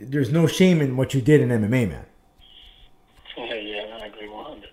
there's 0.00 0.32
no 0.32 0.48
shame 0.48 0.80
in 0.80 0.96
what 0.96 1.14
you 1.14 1.22
did 1.22 1.40
in 1.40 1.50
MMA, 1.50 1.88
man. 1.90 2.06
Yeah, 3.36 3.54
yeah, 3.54 3.98
I 4.02 4.06
agree 4.06 4.28
100. 4.28 4.68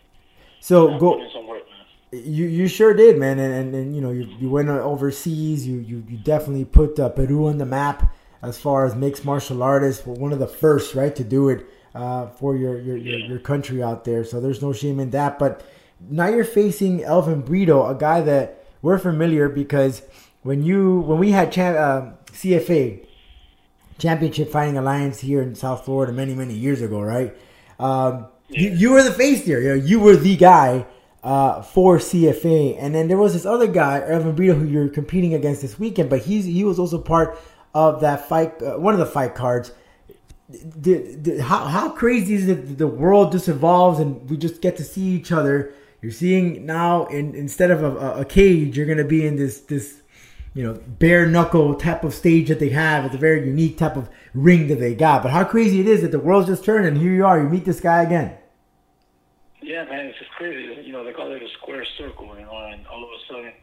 So 0.62 0.98
go. 0.98 1.14
putting 1.14 1.26
in 1.26 1.32
some 1.34 1.48
work, 1.48 1.64
man. 1.68 2.24
You 2.24 2.46
you 2.46 2.68
sure 2.68 2.94
did, 2.94 3.18
man, 3.18 3.40
and 3.40 3.54
and, 3.54 3.76
and 3.76 3.96
you 3.96 4.02
know 4.02 4.12
you, 4.12 4.28
you 4.40 4.50
went 4.50 4.70
overseas. 4.70 5.68
You 5.68 5.80
you, 5.80 6.04
you 6.08 6.18
definitely 6.18 6.66
put 6.66 6.98
uh, 7.00 7.10
Peru 7.10 7.48
on 7.48 7.58
the 7.58 7.66
map 7.66 8.14
as 8.42 8.58
far 8.60 8.86
as 8.86 8.96
mixed 8.96 9.26
martial 9.26 9.62
artists. 9.64 10.06
We're 10.06 10.16
one 10.16 10.32
of 10.32 10.40
the 10.40 10.48
first, 10.48 10.96
right, 10.96 11.16
to 11.16 11.24
do 11.24 11.50
it 11.50 11.66
uh, 11.94 12.28
for 12.28 12.56
your 12.56 12.80
your, 12.80 12.96
your 12.96 13.20
your 13.20 13.40
country 13.40 13.84
out 13.84 14.06
there. 14.06 14.24
So 14.24 14.40
there's 14.40 14.62
no 14.62 14.72
shame 14.72 15.00
in 15.00 15.10
that. 15.12 15.40
But 15.40 15.66
now 16.00 16.28
you're 16.28 16.46
facing 16.46 17.04
Elvin 17.04 17.42
Brito, 17.42 17.86
a 17.88 17.96
guy 17.96 18.22
that 18.22 18.64
we're 18.82 19.00
familiar 19.00 19.50
because 19.50 20.04
when 20.44 20.64
you 20.64 21.00
when 21.02 21.20
we 21.20 21.32
had 21.32 21.52
champ, 21.52 21.78
uh, 21.78 22.12
CFA 22.34 23.06
Championship 23.98 24.52
Fighting 24.52 24.78
Alliance 24.78 25.20
here 25.20 25.42
in 25.42 25.56
South 25.56 25.86
Florida 25.86 26.12
many 26.14 26.34
many 26.34 26.54
years 26.54 26.82
ago, 26.82 27.02
right? 27.02 27.36
Um, 27.80 28.28
you, 28.52 28.70
you 28.70 28.92
were 28.92 29.04
the 29.04 29.12
face 29.14 29.46
there. 29.46 29.62
You, 29.62 29.70
know, 29.70 29.76
you 29.76 30.00
were 30.00 30.16
the 30.16 30.36
guy 30.36 30.86
uh, 31.24 31.62
for 31.62 31.98
CFA, 31.98 32.78
and 32.80 32.94
then 32.96 33.08
there 33.08 33.18
was 33.18 33.34
this 33.34 33.46
other 33.46 33.68
guy, 33.68 34.02
Elvin 34.06 34.36
Brito, 34.36 34.56
who 34.56 34.66
you're 34.66 34.90
competing 34.90 35.34
against 35.34 35.62
this 35.62 35.78
weekend. 35.80 36.10
But 36.10 36.22
he's 36.22 36.46
he 36.46 36.64
was 36.64 36.80
also 36.80 37.00
part 37.00 37.40
of 37.74 38.02
that 38.02 38.28
fight, 38.28 38.62
uh, 38.62 38.78
one 38.78 38.94
of 38.94 39.00
the 39.00 39.06
fight 39.06 39.36
cards. 39.36 39.72
The, 40.50 41.16
the, 41.16 41.44
how, 41.44 41.66
how 41.66 41.90
crazy 41.92 42.34
is 42.34 42.50
it 42.50 42.68
that 42.68 42.78
the 42.78 42.88
world 42.88 43.32
just 43.32 43.48
evolves 43.48 44.00
and 44.00 44.30
we 44.30 44.36
just 44.36 44.62
get 44.62 44.76
to 44.78 44.84
see 44.84 45.04
each 45.04 45.32
other 45.32 45.74
you're 46.02 46.12
seeing 46.12 46.66
now 46.66 47.06
in, 47.06 47.34
instead 47.36 47.72
of 47.72 47.84
a, 47.84 48.20
a 48.20 48.26
cage 48.26 48.76
you're 48.76 48.86
going 48.86 48.98
to 48.98 49.06
be 49.06 49.26
in 49.26 49.38
this 49.38 49.62
this 49.62 50.02
you 50.54 50.62
know 50.62 50.74
bare 50.74 51.26
knuckle 51.26 51.76
type 51.76 52.04
of 52.04 52.14
stage 52.14 52.50
that 52.50 52.60
they 52.60 52.68
have 52.68 53.06
it's 53.06 53.16
a 53.16 53.18
very 53.18 53.48
unique 53.48 53.78
type 53.78 53.96
of 53.96 54.10
ring 54.34 54.68
that 54.68 54.80
they 54.80 54.94
got 54.94 55.24
but 55.24 55.32
how 55.32 55.46
crazy 55.46 55.80
it 55.80 55.88
is 55.88 56.02
that 56.02 56.12
the 56.12 56.20
world's 56.20 56.48
just 56.48 56.66
turned 56.66 56.86
and 56.86 56.98
here 56.98 57.14
you 57.14 57.26
are 57.26 57.42
you 57.42 57.48
meet 57.48 57.64
this 57.64 57.80
guy 57.80 58.04
again 58.04 58.36
Yeah, 59.62 59.86
man, 59.86 60.08
it's 60.10 60.18
just 60.18 60.32
crazy. 60.32 60.82
You 60.82 60.92
know, 60.92 61.06
they 61.06 61.14
call 61.14 61.32
it 61.32 61.42
a 61.42 61.50
square 61.62 61.86
circle, 61.98 62.34
you 62.34 62.46
know, 62.46 62.66
and 62.74 62.86
all 62.88 63.04
of 63.04 63.10
a 63.14 63.22
sudden, 63.30 63.54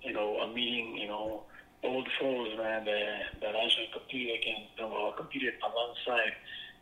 you 0.00 0.12
know, 0.12 0.38
I'm 0.38 0.54
meeting, 0.54 0.96
you 0.96 1.08
know, 1.08 1.42
old 1.82 2.08
foes, 2.20 2.54
man, 2.56 2.84
that, 2.86 3.42
that 3.42 3.56
I 3.56 3.64
actually 3.66 3.90
compete 3.92 4.30
against, 4.38 4.78
know, 4.78 4.86
or 4.94 5.12
competed 5.18 5.54
alongside, 5.66 6.30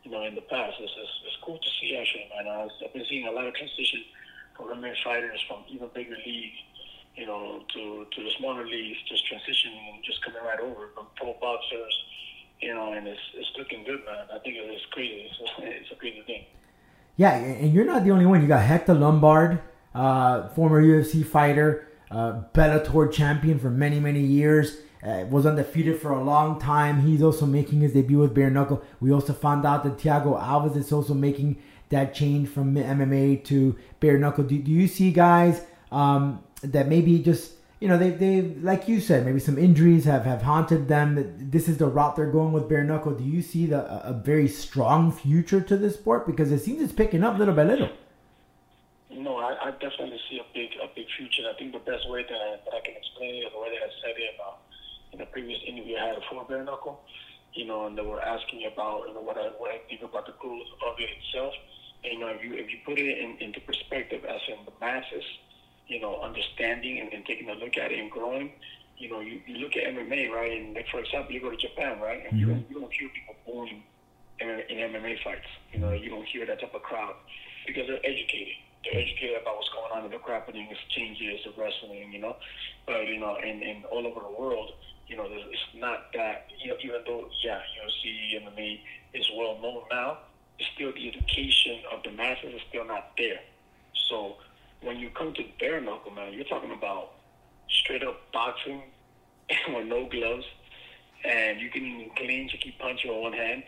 you 0.05 0.11
know, 0.11 0.25
in 0.29 0.35
the 0.35 0.45
past. 0.52 0.76
It's, 0.79 0.93
it's, 0.93 1.17
it's 1.25 1.38
cool 1.43 1.57
to 1.57 1.71
see, 1.81 1.97
actually, 1.97 2.29
man. 2.37 2.52
I've 2.52 2.93
been 2.93 3.05
seeing 3.09 3.26
a 3.26 3.33
lot 3.33 3.49
of 3.49 3.55
transition 3.55 4.05
from 4.57 4.69
women 4.69 4.93
fighters 5.02 5.40
from 5.49 5.64
even 5.73 5.88
bigger 5.95 6.17
leagues, 6.21 6.61
you 7.17 7.25
know, 7.25 7.64
to, 7.64 8.05
to 8.12 8.19
the 8.23 8.31
smaller 8.38 8.69
leagues, 8.69 9.00
just 9.09 9.25
transitioning 9.25 9.97
and 9.97 10.05
just 10.05 10.21
coming 10.21 10.45
right 10.45 10.61
over 10.61 10.93
from 10.93 11.09
pro 11.17 11.33
boxers, 11.40 11.97
you 12.61 12.75
know, 12.75 12.93
and 12.93 13.09
it's, 13.09 13.25
it's 13.33 13.52
looking 13.57 13.85
good, 13.88 14.05
man. 14.05 14.29
I 14.29 14.38
think 14.45 14.61
it's 14.61 14.85
crazy. 14.93 15.33
It's, 15.33 15.40
it's 15.64 15.93
a 15.93 15.97
crazy 15.97 16.21
thing. 16.29 16.45
Yeah, 17.21 17.35
and 17.35 17.75
you're 17.75 17.85
not 17.85 18.03
the 18.03 18.12
only 18.12 18.25
one. 18.25 18.41
You 18.41 18.49
got 18.49 18.62
Hector 18.62 18.95
Lombard, 18.95 19.61
uh, 19.95 20.49
former 20.55 20.83
UFC 20.83 21.23
fighter, 21.23 21.87
uh, 22.11 22.45
Bellator 22.55 23.12
champion 23.12 23.59
for 23.59 23.69
many, 23.69 24.00
many 24.00 24.23
years. 24.23 24.79
Uh, 25.03 25.27
was 25.29 25.45
undefeated 25.45 26.00
for 26.00 26.12
a 26.12 26.25
long 26.25 26.59
time. 26.59 27.03
He's 27.03 27.23
also 27.23 27.45
making 27.45 27.81
his 27.81 27.93
debut 27.93 28.21
with 28.21 28.33
bare 28.33 28.49
knuckle. 28.49 28.83
We 29.00 29.12
also 29.12 29.35
found 29.35 29.67
out 29.67 29.85
that 29.85 29.99
Thiago 29.99 30.43
Alves 30.43 30.79
is 30.79 30.93
also 30.93 31.12
making 31.12 31.59
that 31.91 32.15
change 32.15 32.49
from 32.49 32.75
MMA 32.75 33.45
to 33.45 33.77
bare 34.00 34.17
knuckle. 34.17 34.45
Do, 34.45 34.59
do 34.59 34.71
you 34.71 34.89
see 34.89 35.12
guys 35.12 35.62
um, 35.93 36.43
that 36.62 36.89
maybe 36.89 37.19
just 37.19 37.53
you 37.80 37.88
know 37.88 37.96
they 37.96 38.10
they 38.10 38.42
like 38.42 38.88
you 38.88 39.00
said 39.00 39.25
maybe 39.25 39.40
some 39.40 39.56
injuries 39.56 40.04
have 40.04 40.25
have 40.25 40.42
haunted 40.42 40.87
them. 40.88 41.50
This 41.50 41.66
is 41.66 41.78
the 41.78 41.87
route 41.87 42.14
they're 42.14 42.30
going 42.30 42.52
with 42.52 42.68
bare 42.68 42.84
knuckle. 42.84 43.12
Do 43.12 43.25
you 43.25 43.40
see 43.40 43.66
the 43.66 43.80
a, 44.06 44.12
very 44.12 44.49
strong 44.49 45.10
future 45.10 45.62
to 45.62 45.76
this 45.78 45.94
sport 45.94 46.26
because 46.26 46.52
it 46.52 46.60
seems 46.60 46.82
it's 46.82 46.92
picking 46.92 47.25
up 47.25 47.38
little 47.38 47.54
by 47.54 47.64
little. 47.64 47.88
No, 49.10 49.38
I, 49.38 49.56
I 49.68 49.70
definitely 49.72 50.20
see 50.28 50.38
a 50.38 50.46
big 50.52 50.68
a 50.76 50.88
big 50.94 51.06
future. 51.16 51.49
I 51.49 51.56
think 51.58 51.72
the 51.72 51.80
best 51.80 52.08
way 52.10 52.22
that 52.22 52.37
I, 52.37 52.60
that 52.64 52.75
I 52.76 52.80
can 52.84 52.96
explain 52.96 53.37
it 53.37 53.46
is 53.49 53.52
the 53.52 53.60
way 53.60 53.70
that 53.72 53.82
I 53.82 53.90
said 54.04 54.14
it 54.16 54.37
uh, 54.38 54.54
in 55.12 55.18
the 55.18 55.26
previous 55.26 55.58
interview 55.66 55.96
I 55.96 56.08
had 56.08 56.16
for 56.28 56.44
bare 56.44 56.62
knuckle. 56.62 57.00
You 57.54 57.66
know, 57.66 57.87
and 57.87 57.96
they 57.96 58.02
were 58.02 58.20
asking 58.20 58.68
about 58.70 59.08
you 59.08 59.14
know 59.14 59.22
what 59.22 59.38
I 59.38 59.49
what 59.56 59.70
I 59.72 59.80
think 59.88 60.02
about 60.02 60.26
the 60.26 60.37
growth 60.38 60.68
of 60.84 61.00
it 61.00 61.08
itself. 61.16 61.54
And, 62.04 62.12
you 62.12 62.20
know, 62.20 62.28
if 62.28 62.44
you 62.44 62.54
if 62.54 62.70
you 62.70 62.78
put 62.84 62.99
it 62.99 63.08
in, 63.08 63.38
into 63.40 63.60
perspective 63.60 64.25
as 64.28 64.40
in 64.49 64.64
the 64.68 64.72
masses, 64.80 65.25
you 65.90 66.00
know, 66.00 66.20
understanding 66.23 67.00
and, 67.00 67.12
and 67.12 67.26
taking 67.26 67.50
a 67.50 67.54
look 67.54 67.76
at 67.76 67.90
it 67.90 67.99
and 67.99 68.10
growing. 68.10 68.52
You 68.97 69.10
know, 69.10 69.21
you, 69.21 69.41
you 69.47 69.56
look 69.58 69.76
at 69.76 69.93
MMA, 69.93 70.30
right? 70.30 70.52
And 70.52 70.75
like 70.75 70.86
for 70.88 71.00
example, 71.00 71.32
you 71.32 71.41
go 71.41 71.50
to 71.50 71.56
Japan, 71.56 72.00
right? 72.00 72.23
And 72.30 72.38
you 72.38 72.47
mm-hmm. 72.47 72.54
don't 72.54 72.71
you 72.71 72.80
don't 72.80 72.93
hear 72.93 73.08
people 73.08 73.34
booing 73.45 73.82
in, 74.38 74.49
in 74.49 74.93
MMA 74.93 75.23
fights. 75.25 75.50
You 75.73 75.80
know, 75.80 75.93
you 75.93 76.08
don't 76.08 76.26
hear 76.26 76.47
that 76.47 76.60
type 76.60 76.75
of 76.75 76.82
crowd 76.82 77.15
because 77.67 77.88
they're 77.88 78.06
educated. 78.06 78.54
They're 78.84 78.95
mm-hmm. 78.95 79.10
educated 79.10 79.43
about 79.43 79.56
what's 79.56 79.69
going 79.71 79.91
on 79.93 80.04
in 80.04 80.12
the 80.12 80.19
grappling 80.19 80.69
exchanges, 80.71 81.41
the 81.45 81.52
wrestling, 81.60 82.12
you 82.12 82.21
know. 82.21 82.36
But 82.86 83.08
you 83.08 83.19
know, 83.19 83.36
in, 83.43 83.62
in 83.62 83.82
all 83.91 84.06
over 84.06 84.21
the 84.21 84.34
world, 84.38 84.73
you 85.08 85.17
know, 85.17 85.26
it's 85.26 85.67
not 85.75 86.12
that. 86.15 86.47
You 86.62 86.71
know, 86.71 86.76
even 86.84 87.00
though 87.04 87.26
yeah, 87.43 87.58
UFC, 87.82 88.38
MMA 88.38 88.80
is 89.15 89.28
well 89.34 89.58
known 89.60 89.82
now, 89.91 90.19
it's 90.60 90.69
still 90.75 90.93
the 90.93 91.08
education 91.08 91.80
of 91.91 92.04
the 92.04 92.12
masses 92.12 92.54
is 92.54 92.60
still 92.69 92.84
not 92.84 93.10
there. 93.19 93.41
So 94.08 94.36
when 94.82 94.99
you 94.99 95.10
come 95.10 95.34
to 95.34 95.45
bare 95.58 95.80
knuckle, 95.80 96.10
man, 96.10 96.32
you're 96.32 96.45
talking 96.45 96.73
about 96.73 97.12
straight 97.69 98.02
up 98.02 98.21
boxing 98.32 98.82
with 99.75 99.86
no 99.86 100.08
gloves, 100.08 100.47
and 101.25 101.60
you 101.60 101.71
can 101.71 101.84
even 101.84 102.10
clinch, 102.16 102.52
you 102.52 102.58
keep 102.58 102.78
punching 102.78 103.10
with 103.10 103.21
one 103.21 103.32
hand. 103.32 103.62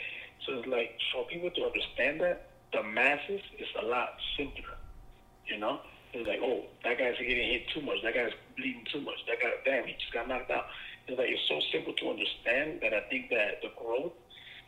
So 0.46 0.58
it's 0.58 0.66
like 0.66 0.98
for 1.12 1.24
people 1.26 1.50
to 1.50 1.64
understand 1.64 2.20
that 2.20 2.50
the 2.72 2.82
masses 2.82 3.40
is 3.58 3.68
a 3.80 3.86
lot 3.86 4.16
simpler. 4.36 4.76
You 5.46 5.58
know, 5.58 5.80
it's 6.12 6.26
like, 6.26 6.40
oh, 6.42 6.64
that 6.84 6.98
guy's 6.98 7.18
getting 7.18 7.50
hit 7.50 7.68
too 7.74 7.82
much. 7.82 7.98
That 8.02 8.14
guy's 8.14 8.32
bleeding 8.56 8.84
too 8.90 9.00
much. 9.00 9.18
That 9.28 9.40
guy, 9.40 9.52
damn, 9.64 9.86
he 9.86 9.94
just 9.94 10.12
got 10.12 10.28
knocked 10.28 10.50
out. 10.50 10.66
It's 11.06 11.18
like 11.18 11.28
it's 11.28 11.46
so 11.48 11.60
simple 11.72 11.92
to 11.94 12.10
understand 12.10 12.80
that 12.80 12.94
I 12.94 13.00
think 13.10 13.28
that 13.30 13.60
the 13.60 13.70
growth 13.76 14.12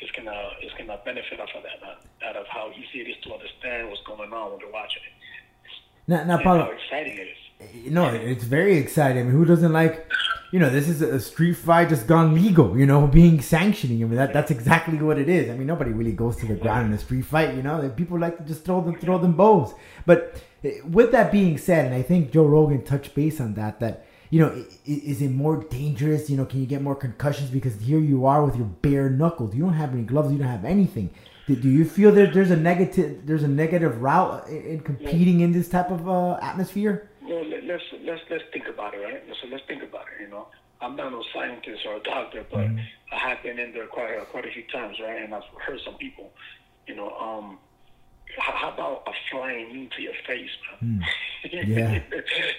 is 0.01 0.11
gonna 0.11 0.51
is 0.63 0.73
gonna 0.77 0.99
benefit 1.05 1.41
off 1.41 1.51
of 1.55 1.63
that. 1.63 1.81
Uh, 1.81 2.29
out 2.29 2.37
of 2.37 2.47
how 2.49 2.71
easy 2.73 3.01
it 3.01 3.09
is 3.09 3.17
to 3.25 3.33
understand 3.33 3.89
what's 3.89 4.03
going 4.03 4.33
on 4.33 4.51
when 4.51 4.59
they're 4.59 4.73
watching 4.73 5.03
it. 5.05 5.15
Now, 6.07 6.25
now 6.25 6.39
And 6.39 6.45
how 6.45 6.71
exciting 6.71 7.19
it 7.19 7.29
is. 7.87 7.93
no, 7.93 8.09
it's 8.09 8.45
very 8.45 8.77
exciting. 8.77 9.23
I 9.23 9.25
mean, 9.25 9.33
who 9.33 9.45
doesn't 9.45 9.73
like, 9.73 10.11
you 10.53 10.59
know, 10.59 10.69
this 10.69 10.89
is 10.89 11.01
a 11.03 11.19
street 11.19 11.55
fight 11.55 11.89
just 11.89 12.07
gone 12.07 12.35
legal, 12.35 12.79
you 12.79 12.87
know, 12.87 13.07
being 13.07 13.41
sanctioning. 13.41 14.03
I 14.03 14.07
mean, 14.07 14.17
that, 14.17 14.33
that's 14.33 14.51
exactly 14.51 14.99
what 14.99 15.19
it 15.19 15.29
is. 15.29 15.51
I 15.51 15.55
mean, 15.55 15.67
nobody 15.67 15.93
really 15.93 16.13
goes 16.13 16.37
to 16.37 16.47
the 16.47 16.55
ground 16.55 16.89
in 16.89 16.93
a 16.93 16.99
street 16.99 17.23
fight, 17.23 17.55
you 17.55 17.63
know. 17.63 17.89
People 17.97 18.19
like 18.19 18.37
to 18.39 18.45
just 18.45 18.65
throw 18.65 18.81
them, 18.81 18.97
throw 18.97 19.19
them 19.19 19.33
bows. 19.33 19.75
But 20.05 20.43
eh, 20.63 20.81
with 20.91 21.11
that 21.13 21.33
being 21.33 21.57
said, 21.59 21.87
and 21.87 21.95
I 21.95 22.03
think 22.03 22.33
Joe 22.33 22.47
Rogan 22.47 22.85
touched 22.85 23.15
base 23.15 23.41
on 23.41 23.55
that, 23.55 23.81
that 23.81 24.07
you 24.31 24.41
know, 24.41 24.65
is 24.85 25.23
it 25.23 25.31
more 25.31 25.63
dangerous? 25.65 26.29
You 26.29 26.37
know, 26.37 26.45
can 26.45 26.61
you 26.61 26.67
get 26.67 26.83
more 26.83 26.97
concussions 26.97 27.51
because 27.51 27.81
here 27.81 28.01
you 28.01 28.27
are 28.27 28.45
with 28.45 28.57
your 28.57 28.67
bare 28.67 29.09
knuckles. 29.09 29.55
You 29.55 29.63
don't 29.63 29.75
have 29.75 29.93
any 29.93 30.03
gloves. 30.03 30.33
You 30.33 30.39
don't 30.39 30.49
have 30.49 30.65
anything. 30.65 31.11
Do, 31.47 31.57
do 31.57 31.69
you 31.69 31.85
feel 31.85 32.11
that 32.13 32.33
there's 32.33 32.51
a 32.51 32.57
negative 32.57 33.27
there's 33.27 33.43
a 33.43 33.49
negative 33.49 34.01
route 34.01 34.49
in, 34.49 34.63
in 34.63 34.81
competing 34.81 35.41
in 35.41 35.53
this 35.53 35.69
type 35.69 35.91
of 35.91 36.09
uh, 36.09 36.35
atmosphere? 36.41 37.11
Well, 37.23 37.45
let- 37.45 37.65
let's 37.65 37.83
let's 38.03 38.23
let's 38.31 38.45
think 38.53 38.67
about 38.67 38.95
it, 38.95 38.99
right? 38.99 39.23
So 39.43 39.49
let's 39.49 39.65
think 39.67 39.83
about 39.83 40.07
it. 40.17 40.23
You 40.23 40.29
know, 40.29 40.47
I'm 40.81 40.97
not 40.97 41.11
no 41.13 41.23
scientist 41.35 41.85
or 41.87 41.97
a 41.97 42.01
doctor, 42.01 42.45
but 42.51 42.67
I 43.13 43.19
have 43.19 43.43
been 43.43 43.59
in 43.59 43.73
there 43.73 43.87
quite 43.87 44.11
a, 44.11 44.25
quite 44.27 44.47
a 44.47 44.51
few 44.51 44.65
times, 44.73 44.99
right? 45.01 45.23
And 45.23 45.35
I've 45.35 45.43
heard 45.67 45.81
some 45.85 45.95
people, 45.95 46.31
you 46.87 46.95
know, 46.97 47.11
um, 47.19 47.59
how, 48.39 48.53
how 48.53 48.73
about 48.73 49.03
a 49.07 49.13
flying 49.31 49.73
knee 49.73 49.89
to 49.97 50.03
your 50.03 50.15
face, 50.27 50.51
man? 50.83 51.05
Yeah. 51.45 52.01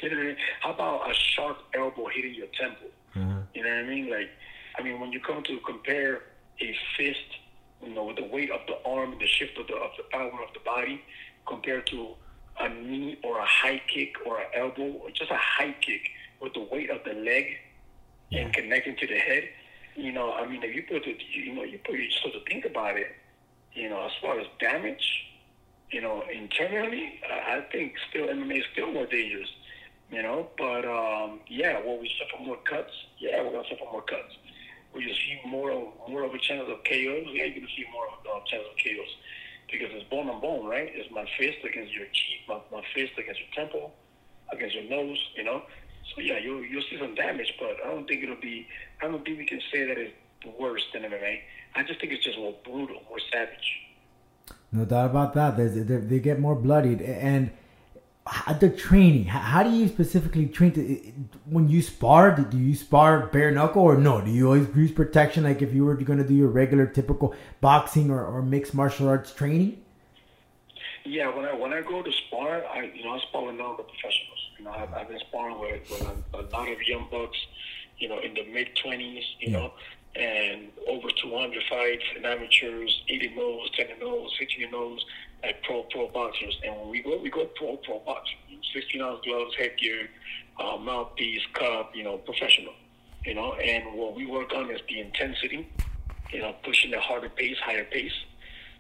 you 0.04 0.10
know 0.12 0.20
I 0.22 0.24
mean? 0.26 0.36
How 0.62 0.72
about 0.74 1.10
a 1.10 1.14
sharp 1.16 1.58
elbow 1.74 2.06
hitting 2.14 2.36
your 2.36 2.46
temple? 2.60 2.90
Uh-huh. 3.16 3.40
You 3.56 3.64
know 3.64 3.70
what 3.70 3.80
I 3.80 3.84
mean? 3.90 4.10
Like, 4.12 4.30
I 4.78 4.84
mean, 4.84 5.00
when 5.00 5.12
you 5.12 5.20
come 5.20 5.42
to 5.44 5.60
compare 5.66 6.22
a 6.62 6.76
fist, 6.96 7.18
you 7.86 7.94
know, 7.94 8.06
with 8.06 8.18
the 8.18 8.24
weight 8.24 8.52
of 8.52 8.62
the 8.68 8.78
arm 8.90 9.16
the 9.20 9.28
shift 9.28 9.58
of 9.58 9.68
the 9.68 9.76
of 9.76 9.92
the 9.98 10.04
power 10.12 10.32
of 10.32 10.54
the 10.54 10.60
body, 10.66 11.02
compared 11.48 11.88
to 11.88 12.16
a 12.60 12.70
knee 12.70 13.18
or 13.24 13.40
a 13.40 13.46
high 13.46 13.82
kick 13.88 14.16
or 14.26 14.40
an 14.40 14.48
elbow 14.56 14.92
or 15.02 15.10
just 15.12 15.32
a 15.32 15.38
high 15.38 15.76
kick 15.82 16.10
with 16.42 16.54
the 16.54 16.68
weight 16.72 16.90
of 16.90 17.04
the 17.04 17.14
leg 17.14 17.58
and 18.32 18.54
connecting 18.54 18.96
to 18.96 19.08
the 19.08 19.18
head. 19.18 19.44
You 19.96 20.12
know, 20.12 20.34
I 20.34 20.48
mean, 20.48 20.64
if 20.64 20.76
you 20.76 20.84
put 20.84 21.08
it, 21.08 21.18
you 21.32 21.54
know, 21.54 21.64
you 21.64 21.80
put 21.86 21.96
it 21.96 22.14
so 22.24 22.30
to 22.32 22.40
think 22.46 22.66
about 22.66 22.98
it. 22.98 23.08
You 23.74 23.90
know, 23.90 24.06
as 24.06 24.12
far 24.22 24.40
as 24.40 24.48
damage, 24.60 25.26
you 25.92 26.02
know, 26.02 26.24
internally, 26.34 27.20
I 27.30 27.62
think 27.72 27.94
still 28.10 28.28
MMA 28.28 28.60
is 28.60 28.66
still 28.72 28.92
more 28.92 29.06
dangerous. 29.06 29.50
You 30.12 30.22
know, 30.22 30.48
but 30.58 30.86
um, 30.86 31.40
yeah, 31.48 31.82
will 31.82 32.00
we 32.00 32.12
suffer 32.20 32.42
more 32.44 32.58
cuts? 32.70 32.92
Yeah, 33.18 33.42
we're 33.44 33.52
gonna 33.52 33.68
suffer 33.70 33.86
more 33.92 34.04
cuts. 34.04 34.36
Will 34.96 35.02
you 35.02 35.14
see 35.14 35.42
more 35.46 35.72
of 35.72 35.84
more 36.08 36.24
of 36.24 36.34
a 36.34 36.40
chance 36.40 36.64
of 36.70 36.82
KOs? 36.86 37.28
Yeah, 37.28 37.44
you're 37.52 37.60
gonna 37.60 37.76
see 37.76 37.86
more 37.92 38.08
of 38.08 38.26
uh, 38.26 38.40
a 38.40 38.48
chance 38.48 38.64
of 38.64 38.78
KOs 38.80 39.12
because 39.70 39.90
it's 39.92 40.10
bone 40.10 40.30
on 40.30 40.40
bone, 40.40 40.66
right? 40.66 40.90
It's 40.94 41.12
my 41.12 41.26
fist 41.38 41.58
against 41.68 41.94
your 41.94 42.06
cheek, 42.14 42.48
my, 42.48 42.60
my 42.72 42.82
fist 42.96 43.12
against 43.20 43.42
your 43.42 43.50
temple, 43.54 43.94
against 44.54 44.74
your 44.74 44.86
nose. 44.86 45.20
You 45.36 45.44
know, 45.44 45.64
so 46.16 46.22
yeah, 46.22 46.40
you'll 46.40 46.64
you'll 46.64 46.84
see 46.90 46.98
some 46.98 47.14
damage, 47.14 47.54
but 47.60 47.76
I 47.86 47.90
don't 47.90 48.08
think 48.08 48.24
it'll 48.24 48.40
be. 48.40 48.68
I 49.02 49.08
don't 49.08 49.24
think 49.26 49.38
we 49.38 49.46
can 49.46 49.62
say 49.70 49.86
that 49.86 49.98
it's 49.98 50.14
worse 50.58 50.86
than 50.94 51.04
MMA. 51.04 51.42
I 51.76 51.84
just 51.84 52.00
think 52.00 52.14
it's 52.14 52.24
just 52.24 52.38
more 52.38 52.56
brutal, 52.64 53.02
more 53.10 53.20
savage. 53.32 53.82
No 54.72 54.86
doubt 54.86 55.10
about 55.12 55.34
that. 55.34 55.58
They, 55.58 55.68
they 55.68 56.20
get 56.20 56.40
more 56.40 56.56
bloodied. 56.56 57.02
And 57.02 57.52
the 58.60 58.70
training, 58.70 59.26
how 59.26 59.62
do 59.62 59.70
you 59.70 59.88
specifically 59.88 60.48
train? 60.48 60.72
To, 60.74 60.82
when 61.46 61.70
you 61.70 61.82
spar, 61.82 62.32
do- 62.32 62.58
you 62.58 62.76
spar 62.76 63.28
bare 63.28 63.52
knuckle 63.52 63.84
or 63.84 63.98
no? 63.98 64.22
Do 64.22 64.32
you 64.32 64.48
always 64.48 64.68
use 64.76 64.92
protection 64.92 65.44
like 65.44 65.62
if 65.62 65.74
you 65.74 65.86
were 65.86 65.96
going 65.96 66.20
to 66.20 66.28
do 66.28 66.34
your 66.34 66.50
regular 66.50 66.88
typical 66.88 67.36
boxing 67.62 68.10
or, 68.10 68.26
or 68.26 68.42
mixed 68.42 68.74
martial 68.74 69.08
arts 69.08 69.32
training? 69.32 69.82
Yeah, 71.04 71.28
when 71.36 71.46
I 71.46 71.54
when 71.54 71.72
I 71.72 71.82
go 71.82 72.02
to 72.02 72.12
spar, 72.12 72.66
I 72.66 72.86
you 72.86 73.04
know 73.04 73.12
I 73.12 73.20
spar 73.20 73.44
with 73.44 73.60
of 73.60 73.78
the 73.78 73.84
professionals. 73.84 74.50
You 74.58 74.66
know, 74.66 74.72
I've, 74.72 74.92
I've 74.94 75.08
been 75.08 75.20
sparring 75.20 75.60
with, 75.60 75.88
with 75.92 76.02
a, 76.02 76.40
a 76.40 76.42
lot 76.50 76.68
of 76.68 76.82
young 76.82 77.08
bucks, 77.12 77.38
you 78.00 78.10
know, 78.10 78.20
in 78.20 78.34
the 78.34 78.44
mid 78.52 78.70
twenties, 78.76 79.24
you 79.40 79.52
know, 79.52 79.72
and 80.16 80.70
over 80.88 81.10
two 81.12 81.38
hundred 81.38 81.62
fights 81.70 82.04
and 82.16 82.26
amateurs, 82.26 83.04
eighty 83.08 83.32
no's, 83.36 83.70
ten 83.78 83.88
no's, 84.00 84.34
fifteen 84.40 84.72
no's, 84.72 85.06
like 85.46 85.64
pro 85.64 85.84
pro 85.84 86.08
boxers. 86.10 86.58
And 86.64 86.76
when 86.76 86.90
we 86.90 87.02
go, 87.02 87.18
we 87.22 87.30
go 87.30 87.46
pro 87.56 87.78
pro 87.78 88.00
boxing, 88.00 88.38
sixteen 88.74 89.02
ounce 89.02 89.22
gloves, 89.24 89.56
headgear, 89.58 90.10
uh, 90.60 90.78
mouthpiece, 90.78 91.42
cup, 91.54 91.96
you 91.96 92.04
know, 92.04 92.18
professional. 92.18 92.74
You 93.26 93.34
know, 93.34 93.54
and 93.54 93.98
what 93.98 94.16
we 94.16 94.26
work 94.26 94.54
on 94.54 94.70
is 94.70 94.82
the 94.88 95.00
intensity, 95.00 95.68
you 96.32 96.40
know, 96.40 96.54
pushing 96.64 96.92
the 96.92 97.00
harder 97.00 97.30
pace, 97.30 97.58
higher 97.64 97.86
pace, 97.86 98.14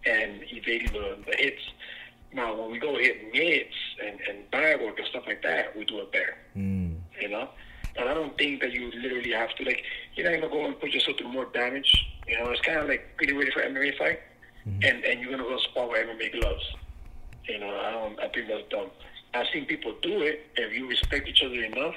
and 0.06 0.41
evading 0.51 0.93
the, 0.93 1.17
the 1.25 1.36
hits. 1.38 1.62
Now, 2.32 2.54
when 2.54 2.71
we 2.71 2.78
go 2.78 2.97
hit 2.97 3.34
mids 3.34 3.73
and, 4.06 4.19
and 4.30 4.51
bag 4.51 4.82
work 4.82 4.99
and 4.99 5.08
stuff 5.08 5.23
like 5.25 5.41
that, 5.41 5.75
we 5.75 5.86
do 5.86 5.99
it 5.99 6.12
better. 6.12 6.38
Mm. 6.56 6.97
You 7.19 7.30
know? 7.30 7.49
And 7.97 8.10
I 8.10 8.13
don't 8.13 8.38
think 8.38 8.62
that 8.62 8.73
you 8.73 8.91
literally 8.91 9.32
have 9.32 9.56
to, 9.56 9.63
like, 9.63 9.84
you're 10.13 10.30
not 10.30 10.41
going 10.41 10.51
to 10.51 10.58
go 10.58 10.65
and 10.65 10.80
put 10.80 10.91
yourself 10.91 11.17
through 11.17 11.32
more 11.32 11.45
damage. 11.45 12.06
You 12.28 12.38
know, 12.38 12.49
it's 12.51 12.62
kind 12.62 12.80
of 12.80 12.89
like 12.89 13.17
getting 13.17 13.38
ready 13.38 13.51
for 13.51 13.62
MMA 13.62 13.97
fight, 13.97 14.19
Mm-hmm. 14.67 14.84
and, 14.84 15.06
and 15.06 15.19
you're 15.19 15.30
going 15.30 15.43
to 15.43 15.49
go 15.49 15.58
spar 15.60 15.88
with 15.88 16.08
MMA 16.08 16.41
gloves. 16.41 16.63
You 17.47 17.60
know, 17.60 17.69
I 17.69 17.91
don't, 17.91 18.19
I 18.19 18.28
think 18.30 18.47
that's 18.47 18.67
dumb. 18.69 18.89
I've 19.36 19.45
seen 19.54 19.65
people 19.65 19.93
do 20.01 20.21
it 20.21 20.47
if 20.56 20.73
you 20.73 20.88
respect 20.88 21.28
each 21.28 21.43
other 21.43 21.63
enough, 21.63 21.93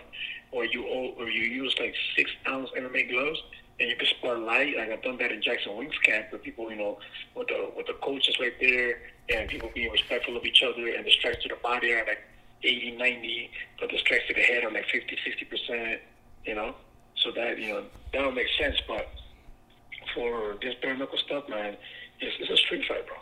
or 0.51 0.65
you 0.65 0.85
or 0.85 1.29
you 1.31 1.45
use 1.45 1.75
like 1.79 1.95
six 2.17 2.31
ounce 2.49 2.69
MMA 2.77 3.09
gloves, 3.11 3.41
and 3.81 3.89
you 3.89 3.97
can 3.97 4.07
spar 4.07 4.37
light. 4.37 4.77
Like 4.77 4.91
I've 4.91 5.03
done 5.03 5.17
that 5.19 5.33
in 5.33 5.41
Jackson 5.41 5.77
Wink's 5.77 5.99
camp, 5.99 6.27
with 6.33 6.43
people, 6.43 6.71
you 6.71 6.77
know, 6.77 6.99
with 7.35 7.49
the 7.49 7.71
with 7.77 7.87
the 7.87 7.95
coaches 8.03 8.37
right 8.41 8.53
there, 8.61 9.01
and 9.33 9.49
people 9.49 9.71
being 9.75 9.91
respectful 9.93 10.37
of 10.37 10.45
each 10.45 10.63
other, 10.63 10.89
and 10.89 11.07
the 11.07 11.11
strikes 11.11 11.43
to 11.45 11.49
the 11.49 11.57
body 11.63 11.93
are 11.93 12.05
like 12.05 12.21
80, 12.65 12.97
90, 12.97 13.51
but 13.81 13.91
the 13.91 13.99
strikes 13.99 14.27
to 14.27 14.35
the 14.35 14.43
head 14.43 14.65
are 14.65 14.71
like 14.73 14.87
50, 14.87 15.17
60 15.25 15.45
percent. 15.45 16.01
You 16.45 16.57
know, 16.57 16.75
so 17.17 17.31
that 17.33 17.59
you 17.59 17.69
know 17.69 17.83
that 18.13 18.19
don't 18.19 18.35
make 18.35 18.49
sense. 18.59 18.77
But 18.87 19.09
for 20.15 20.57
this 20.61 20.75
bare 20.83 20.97
knuckle 20.97 21.19
stuff, 21.19 21.49
man, 21.49 21.77
it's, 22.21 22.37
it's 22.41 22.51
a 22.51 22.57
street 22.57 22.85
fight, 22.89 23.07
bro. 23.07 23.17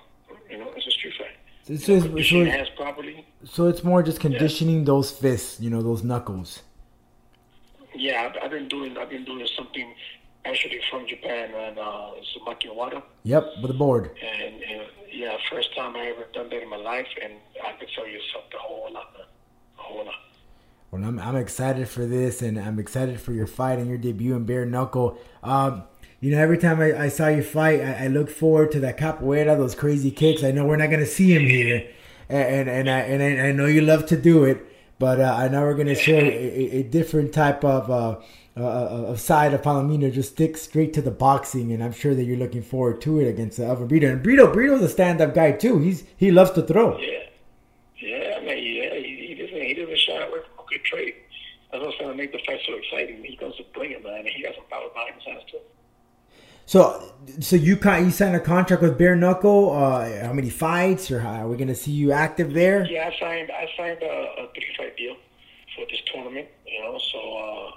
You 0.51 0.59
know, 0.59 0.71
it's 0.77 0.87
a 0.87 0.91
street 0.91 1.15
fight. 1.19 1.37
So, 1.67 1.73
it's, 1.73 2.05
Condition 2.05 2.37
your 2.39 2.47
so, 2.47 2.51
hands 2.53 2.69
properly. 2.77 3.27
so 3.45 3.67
it's 3.67 3.83
more 3.83 4.03
just 4.03 4.21
conditioning 4.21 4.85
those 4.85 5.11
fists, 5.11 5.61
you 5.61 5.69
know, 5.69 5.83
those 5.83 6.05
knuckles. 6.05 6.63
Yeah, 7.95 8.31
I've, 8.31 8.45
I've 8.45 8.51
been 8.51 8.69
doing 8.69 8.97
I've 8.97 9.11
been 9.11 9.25
doing 9.25 9.47
something 9.57 9.93
actually 10.45 10.81
from 10.91 11.07
Japan 11.09 11.51
and 11.55 11.79
uh, 11.79 12.11
it's 12.17 12.37
Makiwara. 12.47 13.03
Yep, 13.25 13.45
with 13.63 13.71
a 13.73 13.75
board. 13.75 14.11
And, 14.23 14.63
and 14.63 14.83
yeah, 15.13 15.37
first 15.51 15.75
time 15.75 15.97
I 15.97 16.07
ever 16.07 16.27
done 16.33 16.51
that 16.51 16.63
in 16.63 16.69
my 16.69 16.77
life, 16.77 17.09
and 17.23 17.33
I 17.65 17.73
can 17.73 17.89
tell 17.95 18.07
you 18.07 18.21
something 18.33 18.53
a 18.55 18.63
whole 18.63 18.93
lot, 18.93 19.13
man. 19.15 19.27
a 19.79 19.83
whole 19.83 20.05
lot. 20.05 20.15
Well, 20.91 21.03
I'm, 21.03 21.19
I'm 21.19 21.37
excited 21.37 21.89
for 21.89 22.07
this, 22.07 22.43
and 22.43 22.59
I'm 22.61 22.79
excited 22.79 23.21
for 23.21 23.33
your 23.33 23.47
fight 23.47 23.79
and 23.79 23.89
your 23.89 23.99
debut 23.99 24.37
in 24.37 24.45
bare 24.45 24.67
knuckle. 24.67 25.19
Um, 25.43 25.83
you 26.27 26.33
know, 26.33 26.43
every 26.43 26.59
time 26.59 26.81
I, 26.81 27.05
I 27.05 27.09
saw 27.09 27.29
you 27.29 27.41
fight, 27.41 27.81
I, 27.81 28.07
I 28.07 28.07
look 28.09 28.29
forward 28.29 28.73
to 28.73 28.81
that 28.81 28.99
capoeira, 28.99 29.57
those 29.57 29.77
crazy 29.77 30.11
kicks. 30.11 30.43
I 30.43 30.51
know 30.51 30.65
we're 30.67 30.75
not 30.75 30.91
gonna 30.91 31.07
see 31.07 31.33
him 31.33 31.45
here, 31.45 31.89
and 32.29 32.69
and, 32.69 32.69
and 32.69 32.91
I 32.91 32.99
and 32.99 33.41
I, 33.41 33.53
know 33.53 33.67
you 33.67 33.81
love 33.81 34.07
to 34.07 34.17
do 34.17 34.43
it, 34.43 34.59
but 34.99 35.21
uh, 35.21 35.37
I 35.39 35.47
know 35.47 35.61
we're 35.61 35.77
gonna 35.77 35.95
show 35.95 36.19
a, 36.19 36.79
a, 36.79 36.83
different 36.83 37.33
type 37.33 37.65
of. 37.65 37.89
Uh, 37.89 38.21
uh, 38.59 39.11
of 39.11 39.21
side 39.21 39.53
of 39.53 39.61
Palomino 39.61 40.11
just 40.11 40.33
stick 40.33 40.57
straight 40.57 40.95
to 40.95 41.03
the 41.03 41.11
boxing, 41.11 41.73
and 41.73 41.85
I'm 41.85 41.93
sure 41.93 42.15
that 42.15 42.25
you're 42.25 42.39
looking 42.39 42.63
forward 42.63 43.03
to 43.03 43.21
it 43.21 43.29
against 43.29 43.61
uh, 43.61 43.65
Elvin 43.65 43.87
Brito. 43.87 44.11
And 44.11 44.23
Brito, 44.23 44.51
Brito's 44.51 44.81
a 44.81 44.89
stand-up 44.89 45.35
guy 45.35 45.53
too. 45.53 45.79
He's 45.79 46.05
he 46.17 46.31
loves 46.31 46.53
to 46.53 46.63
throw. 46.63 46.99
Yeah, 46.99 47.19
yeah, 47.99 48.41
man. 48.41 48.57
Yeah, 48.57 48.95
he, 48.95 49.27
he 49.29 49.35
doesn't 49.35 49.61
he 49.61 49.75
doesn't 49.75 49.99
shy 49.99 50.15
away 50.15 50.39
from 50.41 50.65
a 50.65 50.69
good 50.71 50.83
trade. 50.85 51.15
That's 51.71 51.85
what's 51.85 51.99
gonna 51.99 52.15
make 52.15 52.33
the 52.33 52.41
fight 52.47 52.61
so 52.67 52.73
exciting. 52.77 53.23
He 53.23 53.37
comes 53.37 53.57
to 53.57 53.65
bring 53.75 53.93
it, 53.93 54.03
man, 54.03 54.25
he 54.25 54.43
has 54.47 54.55
some 54.57 54.65
power 54.71 54.89
behind 54.89 55.17
his 55.17 55.25
hands 55.25 55.43
too. 55.51 55.59
So, 56.67 57.15
so 57.41 57.55
you 57.55 57.77
kind 57.77 58.05
you 58.05 58.11
signed 58.11 58.35
a 58.35 58.41
contract 58.41 58.83
with 58.83 58.99
Bare 58.99 59.15
Knuckle. 59.15 59.71
Uh, 59.71 60.27
how 60.27 60.33
many 60.33 60.51
fights, 60.51 61.11
or 61.13 61.21
how, 61.21 61.45
are 61.45 61.49
we 61.49 61.57
gonna 61.57 61.77
see 61.77 61.93
you 61.93 62.11
active 62.11 62.53
there? 62.53 62.85
Yeah, 62.85 63.11
I 63.13 63.21
signed 63.21 63.51
I 63.53 63.69
signed 63.77 64.03
a, 64.03 64.43
a 64.43 64.49
three 64.53 64.75
fight 64.77 64.97
deal 64.97 65.17
for 65.77 65.87
this 65.89 66.01
tournament. 66.13 66.49
You 66.67 66.83
know, 66.83 66.99
so 67.13 67.37
uh, 67.37 67.77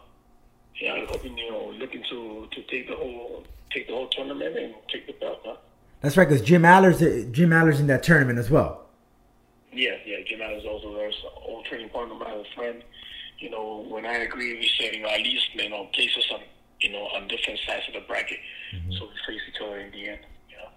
yeah, 0.81 0.93
I'm 0.93 1.07
hoping 1.07 1.37
you 1.37 1.51
know 1.51 1.71
looking 1.77 2.03
to 2.09 2.47
to 2.51 2.61
take 2.63 2.87
the 2.87 2.95
whole 2.95 3.43
take 3.71 3.87
the 3.87 3.93
whole 3.93 4.07
tournament 4.07 4.57
and 4.57 4.73
take 4.91 5.05
the 5.05 5.13
belt. 5.13 5.39
Huh? 5.45 5.55
That's 6.01 6.17
right, 6.17 6.27
because 6.27 6.43
Jim 6.43 6.63
Alers 6.63 7.31
Jim 7.31 7.51
Alers 7.51 7.79
in 7.79 7.87
that 7.87 8.01
tournament 8.01 8.39
as 8.39 8.49
well. 8.49 8.87
Yeah, 9.71 9.97
yeah. 10.03 10.17
Jim 10.27 10.39
Alers 10.39 10.65
also 10.65 10.95
there, 10.95 11.11
so 11.11 11.29
old 11.45 11.65
training 11.65 11.89
partner, 11.89 12.15
my 12.15 12.31
old 12.31 12.47
friend. 12.55 12.81
You 13.37 13.51
know, 13.51 13.85
when 13.87 14.07
I 14.07 14.15
agree, 14.15 14.53
we 14.53 14.69
said 14.79 14.95
you 14.95 15.03
know 15.03 15.09
at 15.09 15.21
least 15.21 15.53
you 15.53 15.69
know 15.69 15.85
place 15.93 16.17
us 16.17 16.25
on 16.33 16.39
you 16.81 16.91
know 16.91 17.07
on 17.15 17.27
different 17.27 17.59
sides 17.65 17.83
of 17.87 17.93
the 17.93 18.07
bracket, 18.07 18.39
so 18.97 19.05
we 19.05 19.11
face 19.27 19.41
each 19.49 19.61
other 19.61 19.79
in 19.79 19.91
the 19.91 20.09
end. 20.09 20.19
You 20.49 20.57
know. 20.57 20.69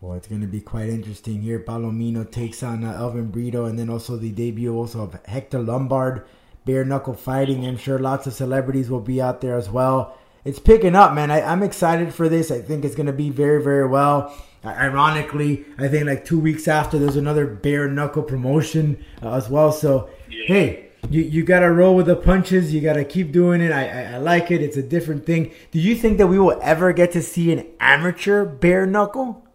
Well, 0.00 0.16
it's 0.16 0.28
going 0.28 0.40
to 0.40 0.46
be 0.46 0.60
quite 0.60 0.88
interesting 0.88 1.42
here. 1.42 1.60
Palomino 1.60 2.30
takes 2.30 2.62
on 2.62 2.84
uh, 2.84 2.92
Elvin 2.92 3.30
Brito, 3.30 3.64
and 3.64 3.78
then 3.78 3.88
also 3.88 4.16
the 4.16 4.30
debut 4.30 4.74
also 4.74 5.02
of 5.02 5.24
Hector 5.26 5.60
Lombard, 5.60 6.24
bare 6.64 6.84
knuckle 6.84 7.14
fighting. 7.14 7.66
I'm 7.66 7.76
sure 7.76 7.98
lots 7.98 8.26
of 8.26 8.32
celebrities 8.34 8.90
will 8.90 9.00
be 9.00 9.20
out 9.20 9.40
there 9.40 9.56
as 9.56 9.70
well. 9.70 10.18
It's 10.44 10.58
picking 10.58 10.94
up, 10.94 11.14
man. 11.14 11.30
I, 11.30 11.40
I'm 11.40 11.62
excited 11.62 12.12
for 12.12 12.28
this. 12.28 12.50
I 12.50 12.60
think 12.60 12.84
it's 12.84 12.94
going 12.94 13.06
to 13.06 13.12
be 13.14 13.30
very, 13.30 13.62
very 13.62 13.86
well. 13.86 14.36
Ironically, 14.64 15.64
I 15.78 15.88
think 15.88 16.06
like 16.06 16.24
two 16.24 16.40
weeks 16.40 16.68
after, 16.68 16.98
there's 16.98 17.16
another 17.16 17.46
bare 17.46 17.88
knuckle 17.88 18.22
promotion 18.22 19.02
uh, 19.22 19.34
as 19.34 19.48
well. 19.48 19.72
So, 19.72 20.08
hey, 20.28 20.90
you, 21.10 21.22
you 21.22 21.42
got 21.44 21.60
to 21.60 21.70
roll 21.70 21.94
with 21.94 22.06
the 22.06 22.16
punches. 22.16 22.72
You 22.74 22.80
got 22.80 22.94
to 22.94 23.04
keep 23.04 23.32
doing 23.32 23.60
it. 23.60 23.70
I, 23.72 23.88
I, 23.88 24.02
I 24.14 24.16
like 24.18 24.50
it. 24.50 24.62
It's 24.62 24.76
a 24.76 24.82
different 24.82 25.26
thing. 25.26 25.52
Do 25.70 25.78
you 25.80 25.94
think 25.94 26.18
that 26.18 26.26
we 26.26 26.38
will 26.38 26.58
ever 26.62 26.92
get 26.92 27.12
to 27.12 27.22
see 27.22 27.52
an 27.52 27.66
amateur 27.80 28.44
bare 28.44 28.86
knuckle 28.86 29.46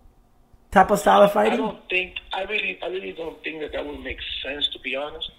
type 0.72 0.92
of 0.92 1.00
style 1.00 1.22
of 1.24 1.32
I 1.32 1.34
fighting? 1.34 1.58
don't 1.58 1.80
think 1.90 2.14
I 2.34 2.44
really 2.44 2.80
I 2.84 2.88
really 2.88 3.12
don't 3.14 3.42
think 3.44 3.62
that 3.62 3.72
that 3.74 3.86
would 3.86 4.00
make 4.02 4.20
sense 4.44 4.68
to 4.74 4.80
be 4.80 4.96
honest. 4.96 5.32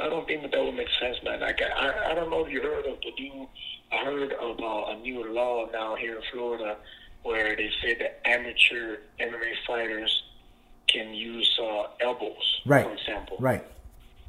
I 0.00 0.08
don't 0.08 0.26
think 0.26 0.42
that 0.42 0.50
that 0.52 0.64
would 0.64 0.74
make 0.74 0.88
sense, 1.00 1.16
man. 1.24 1.40
Like 1.40 1.60
I 1.62 2.10
I 2.10 2.14
don't 2.14 2.30
know 2.30 2.44
if 2.44 2.52
you 2.52 2.62
heard 2.62 2.86
of 2.86 2.98
the 3.00 3.12
new. 3.22 3.48
I 3.92 4.04
heard 4.04 4.32
of 4.32 4.58
uh, 4.58 4.92
a 4.92 4.96
new 5.00 5.32
law 5.32 5.66
now 5.72 5.94
here 5.94 6.16
in 6.16 6.22
Florida 6.32 6.76
where 7.22 7.54
they 7.54 7.70
say 7.82 7.94
that 7.94 8.20
amateur 8.28 8.96
MMA 9.20 9.52
fighters 9.66 10.22
can 10.88 11.14
use 11.14 11.58
uh, 11.62 11.84
elbows, 12.00 12.60
Right. 12.66 12.84
for 12.84 12.92
example, 12.92 13.36
Right, 13.40 13.64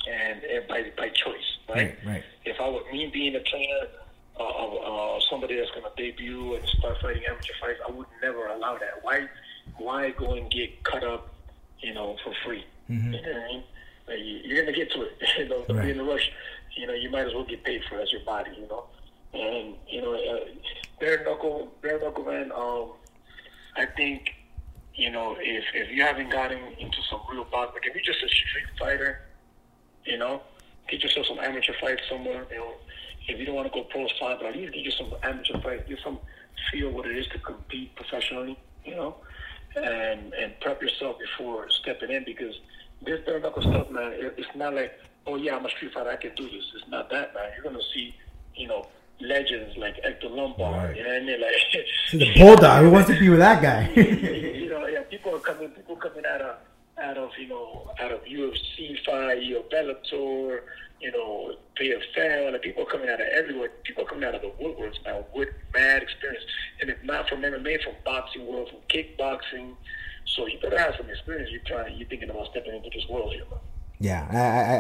and, 0.10 0.44
and 0.44 0.68
by 0.68 0.92
by 0.98 1.10
choice, 1.10 1.58
right? 1.70 1.78
right, 1.78 1.98
right. 2.06 2.24
if 2.46 2.60
I 2.60 2.70
were 2.70 2.82
me 2.92 3.10
being 3.12 3.36
a 3.36 3.44
trainer 3.44 3.88
uh, 4.40 4.44
of 4.44 4.74
uh, 5.20 5.20
somebody 5.30 5.56
that's 5.58 5.72
going 5.72 5.84
to 5.84 5.92
debut 6.02 6.56
and 6.56 6.68
start 6.68 6.98
fighting 7.02 7.24
amateur 7.30 7.54
fights, 7.62 7.80
I 7.88 7.92
would 7.92 8.08
never 8.22 8.48
allow 8.48 8.74
that. 8.78 9.00
Why, 9.02 9.28
why 9.78 10.12
go 10.12 10.34
and 10.34 10.52
get 10.52 10.84
cut 10.84 11.04
up, 11.04 11.34
you 11.80 11.94
know, 11.94 12.18
for 12.24 12.34
free? 12.46 12.64
You 12.88 12.96
know 13.00 13.18
what 13.18 13.26
I 13.26 13.48
mean? 13.48 13.64
Like, 14.08 14.20
you- 14.20 14.42
you're 14.44 14.62
going 14.64 14.74
to 14.76 14.80
get 14.80 14.92
to 14.92 15.02
it. 15.04 15.14
you 15.40 15.48
know, 15.50 15.64
don't 15.68 15.78
Right. 15.78 15.86
be 15.86 15.92
in 15.92 16.00
a 16.00 16.04
rush. 16.04 16.30
You 16.78 16.86
know, 16.88 16.94
you 16.94 17.10
might 17.10 17.26
as 17.28 17.34
well 17.34 17.46
get 17.46 17.64
paid 17.64 17.82
for 17.90 17.98
it 18.00 18.04
as 18.04 18.12
your 18.12 18.22
body. 18.26 18.52
You 18.60 18.68
know, 18.68 18.84
and 19.34 19.74
you 19.90 20.02
know, 20.02 20.14
uh, 20.14 20.40
bare 21.00 21.24
knuckle, 21.24 21.72
bare 21.82 22.00
knuckle 22.00 22.26
man. 22.26 22.52
Um, 22.52 22.92
I 23.76 23.86
think. 23.86 24.32
You 24.98 25.12
know, 25.12 25.36
if 25.40 25.66
if 25.74 25.92
you 25.92 26.04
haven't 26.04 26.30
gotten 26.30 26.58
into 26.80 26.98
some 27.10 27.20
real 27.30 27.44
boxing, 27.52 27.82
if 27.84 27.94
you're 27.96 28.04
just 28.14 28.24
a 28.24 28.30
street 28.30 28.64
fighter, 28.80 29.20
you 30.06 30.18
know, 30.18 30.42
get 30.90 31.02
yourself 31.04 31.26
some 31.28 31.40
amateur 31.40 31.74
fights 31.82 32.02
somewhere. 32.10 32.46
You 32.52 32.58
know, 32.58 32.74
if 33.28 33.40
you 33.40 33.46
don't 33.46 33.56
want 33.56 33.72
to 33.72 33.74
go 33.74 33.84
pro 33.86 34.08
fight, 34.20 34.38
but 34.40 34.48
at 34.48 34.56
least 34.56 34.74
get 34.74 34.84
you 34.84 34.92
some 34.92 35.14
amateur 35.24 35.60
fights, 35.62 35.84
get 35.88 36.00
some 36.04 36.20
feel 36.72 36.92
what 36.92 37.06
it 37.08 37.18
is 37.18 37.28
to 37.28 37.40
compete 37.40 37.96
professionally. 37.96 38.58
You 38.84 38.96
know, 38.96 39.16
and 39.76 40.34
and 40.34 40.54
prep 40.62 40.82
yourself 40.82 41.18
before 41.20 41.70
stepping 41.70 42.12
in 42.12 42.24
because 42.24 42.56
this 43.06 43.20
bare 43.26 43.40
knuckle 43.40 43.62
stuff, 43.62 43.90
man, 43.90 44.14
it, 44.14 44.36
it's 44.38 44.56
not 44.56 44.74
like 44.74 44.94
oh 45.28 45.36
yeah, 45.38 45.56
I'm 45.56 45.66
a 45.66 45.70
street 45.70 45.92
fighter, 45.94 46.12
I 46.12 46.18
can 46.18 46.36
do 46.36 46.44
this. 46.44 46.64
It's 46.76 46.88
not 46.88 47.10
that, 47.10 47.34
man. 47.34 47.50
You're 47.56 47.64
gonna 47.64 47.84
see, 47.94 48.16
you 48.56 48.68
know. 48.68 48.88
Legends 49.22 49.78
like 49.78 49.96
Hector 50.04 50.28
Lombard, 50.28 50.90
Right. 50.90 50.98
you 50.98 51.04
know 51.04 51.10
what 51.10 51.22
I 51.22 51.26
mean? 51.26 51.40
Like 51.40 51.54
the 52.12 52.34
bulldog, 52.38 52.84
who 52.84 52.90
wants 52.92 53.10
to 53.10 53.18
be 53.18 53.30
with 53.30 53.40
that 53.40 53.62
guy? 53.62 53.90
you 53.96 54.68
know, 54.70 54.86
yeah, 54.88 55.04
people 55.04 55.34
are 55.34 55.40
coming, 55.40 55.70
people 55.70 55.96
coming 55.96 56.26
out 56.26 56.42
of, 56.42 56.58
out 57.02 57.18
of, 57.18 57.32
you 57.38 57.48
know, 57.48 57.92
out 58.00 58.12
of 58.12 58.22
UFC 58.24 58.98
fight, 59.06 59.42
you 59.42 59.56
know, 59.56 59.64
Bellator, 59.72 60.62
you 61.02 61.12
know, 61.12 61.56
PFL, 61.80 62.54
and 62.54 62.62
people 62.62 62.86
coming 62.86 63.10
out 63.10 63.20
of 63.20 63.28
everywhere. 63.28 63.70
People 63.84 64.06
coming 64.06 64.24
out 64.24 64.36
of 64.36 64.42
the 64.42 64.52
woodworks 64.62 64.96
now 65.06 65.26
with 65.34 65.50
mad 65.74 66.02
experience, 66.02 66.44
and 66.82 66.90
if 66.90 66.98
not 67.04 67.28
from 67.28 67.42
MMA, 67.42 67.84
from 67.84 67.94
boxing 68.06 68.46
world, 68.48 68.70
from 68.70 68.80
kickboxing. 68.90 69.76
So 70.26 70.48
you 70.48 70.58
better 70.62 70.80
have 70.80 70.96
some 70.98 71.10
experience. 71.10 71.52
You're 71.52 71.62
trying, 71.66 71.98
you're 71.98 72.08
thinking 72.08 72.30
about 72.30 72.50
stepping 72.52 72.74
into 72.74 72.90
this 72.94 73.08
world 73.10 73.34
here. 73.34 73.44
Yeah, 74.00 74.28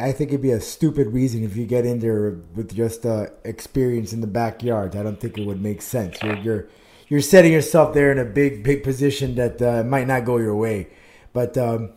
I, 0.03 0.09
I, 0.09 0.11
think 0.11 0.31
it'd 0.31 0.41
be 0.41 0.51
a 0.51 0.59
stupid 0.59 1.07
reason 1.07 1.43
if 1.45 1.55
you 1.55 1.65
get 1.65 1.85
in 1.85 1.99
there 1.99 2.31
with 2.53 2.75
just 2.75 3.05
uh, 3.05 3.27
experience 3.45 4.11
in 4.11 4.19
the 4.19 4.27
backyard. 4.27 4.95
I 4.95 5.03
don't 5.03 5.19
think 5.19 5.37
it 5.37 5.45
would 5.45 5.61
make 5.61 5.81
sense. 5.81 6.21
You're 6.21 6.37
you're, 6.37 6.67
you're 7.07 7.21
setting 7.21 7.53
yourself 7.53 7.93
there 7.93 8.11
in 8.11 8.19
a 8.19 8.25
big 8.25 8.63
big 8.63 8.83
position 8.83 9.35
that 9.35 9.61
uh, 9.61 9.83
might 9.83 10.07
not 10.07 10.25
go 10.25 10.37
your 10.37 10.55
way. 10.55 10.87
But 11.33 11.57
um. 11.57 11.93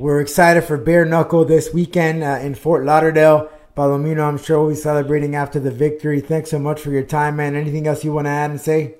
We're 0.00 0.22
excited 0.22 0.64
for 0.64 0.78
Bare 0.78 1.04
Knuckle 1.04 1.44
this 1.44 1.74
weekend 1.74 2.24
uh, 2.24 2.38
in 2.40 2.54
Fort 2.54 2.86
Lauderdale. 2.86 3.50
Palomino, 3.76 4.26
I'm 4.26 4.38
sure 4.38 4.58
we'll 4.58 4.70
be 4.70 4.74
celebrating 4.74 5.34
after 5.34 5.60
the 5.60 5.70
victory. 5.70 6.22
Thanks 6.22 6.48
so 6.48 6.58
much 6.58 6.80
for 6.80 6.90
your 6.90 7.02
time, 7.02 7.36
man. 7.36 7.54
Anything 7.54 7.86
else 7.86 8.02
you 8.02 8.10
want 8.10 8.24
to 8.24 8.30
add 8.30 8.50
and 8.50 8.58
say? 8.58 8.94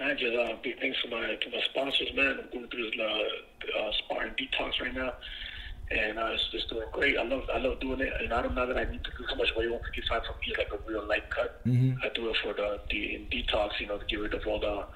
Man, 0.00 0.16
just 0.16 0.34
uh, 0.34 0.56
big 0.62 0.80
thanks 0.80 0.96
to 1.02 1.10
my 1.10 1.34
to 1.34 1.50
my 1.50 1.60
sponsors, 1.68 2.08
man. 2.14 2.38
I'm 2.42 2.48
going 2.50 2.68
through 2.68 2.90
this 2.90 2.98
uh, 2.98 3.90
sparring 3.98 4.32
detox 4.40 4.80
right 4.80 4.94
now, 4.94 5.12
and 5.90 6.18
uh, 6.18 6.30
it's 6.32 6.50
just 6.50 6.70
doing 6.70 6.88
great. 6.92 7.18
I 7.18 7.24
love 7.24 7.42
I 7.52 7.58
love 7.58 7.78
doing 7.78 8.00
it, 8.00 8.14
and 8.18 8.32
I 8.32 8.40
don't 8.40 8.54
know 8.54 8.66
that 8.66 8.78
I 8.78 8.90
need 8.90 9.04
to 9.04 9.10
lose 9.20 9.28
so 9.28 9.36
much 9.36 9.54
weight. 9.58 9.70
155 9.70 10.22
for 10.24 10.32
me 10.40 10.52
is 10.52 10.56
like 10.56 10.72
a 10.72 10.90
real 10.90 11.06
light 11.06 11.28
cut. 11.28 11.60
I 12.02 12.08
do 12.14 12.30
it 12.30 12.36
for 12.42 12.54
the, 12.54 12.80
the 12.88 13.14
in 13.14 13.26
detox, 13.26 13.78
you 13.78 13.88
know, 13.88 13.98
to 13.98 14.06
get 14.06 14.20
rid 14.20 14.32
of 14.32 14.46
all 14.46 14.58
the 14.58 14.86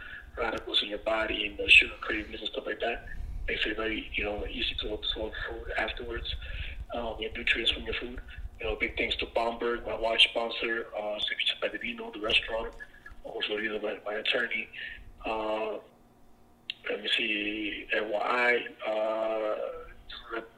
radicals 0.40 0.82
in 0.82 0.88
your 0.88 1.00
body 1.00 1.48
and 1.48 1.58
the 1.58 1.68
sugar 1.68 1.92
cravings 2.00 2.40
and 2.40 2.48
stuff 2.48 2.64
like 2.64 2.80
that. 2.80 3.08
Makes 3.48 3.66
it 3.66 3.76
very 3.76 4.11
you 4.14 4.24
know 4.24 4.44
easy 4.46 4.74
to 4.83 4.94
absorb 4.94 5.33
food 5.48 5.72
afterwards. 5.79 6.35
Um, 6.94 7.16
get 7.20 7.37
nutrients 7.37 7.72
from 7.72 7.85
your 7.85 7.94
food. 7.94 8.20
You 8.61 8.66
know, 8.66 8.76
big 8.76 8.96
thanks 8.96 9.16
to 9.16 9.26
Bomberg, 9.26 9.87
my 9.87 9.98
watch 9.98 10.29
sponsor, 10.31 10.87
uh, 10.96 11.18
Ceviche 11.18 11.57
Padrino, 11.62 12.12
the 12.12 12.20
restaurant, 12.20 12.74
also 13.24 13.46
Florida, 13.46 13.81
my, 13.83 13.96
my 14.05 14.18
attorney. 14.18 14.68
Uh, 15.24 15.79
let 16.90 17.03
me 17.03 17.09
see, 17.16 17.87
NYI. 17.94 18.61
Uh, 18.87 19.55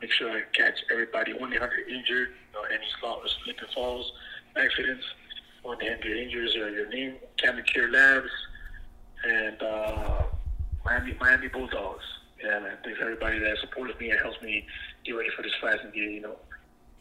make 0.01 0.13
sure 0.13 0.31
I 0.31 0.43
catch 0.55 0.79
everybody 0.91 1.33
1 1.33 1.53
800 1.53 1.89
injured, 1.89 2.29
you 2.29 2.53
know, 2.55 2.65
any 2.73 2.85
slip 3.01 3.29
slip 3.45 3.57
and 3.61 3.71
falls, 3.75 4.13
accidents. 4.57 5.05
1 5.63 5.83
800 5.83 6.17
injuries 6.17 6.57
are 6.57 6.71
your 6.71 6.89
name, 6.89 7.15
Camden 7.37 7.65
Care 7.73 7.91
Labs, 7.91 8.31
and 9.25 9.63
uh, 9.63 10.23
Miami, 10.85 11.17
Miami 11.21 11.49
Bulldogs. 11.49 12.05
Yeah, 12.43 12.59
man. 12.59 12.77
Thanks 12.83 12.99
everybody 13.01 13.39
that 13.39 13.59
supports 13.59 13.99
me 14.01 14.11
and 14.11 14.21
helps 14.21 14.41
me 14.43 14.67
get 15.05 15.13
ready 15.13 15.31
for 15.37 15.43
this 15.43 15.53
fight 15.61 15.79
and 15.83 15.93
get, 15.93 16.03
you 16.03 16.21
know, 16.21 16.37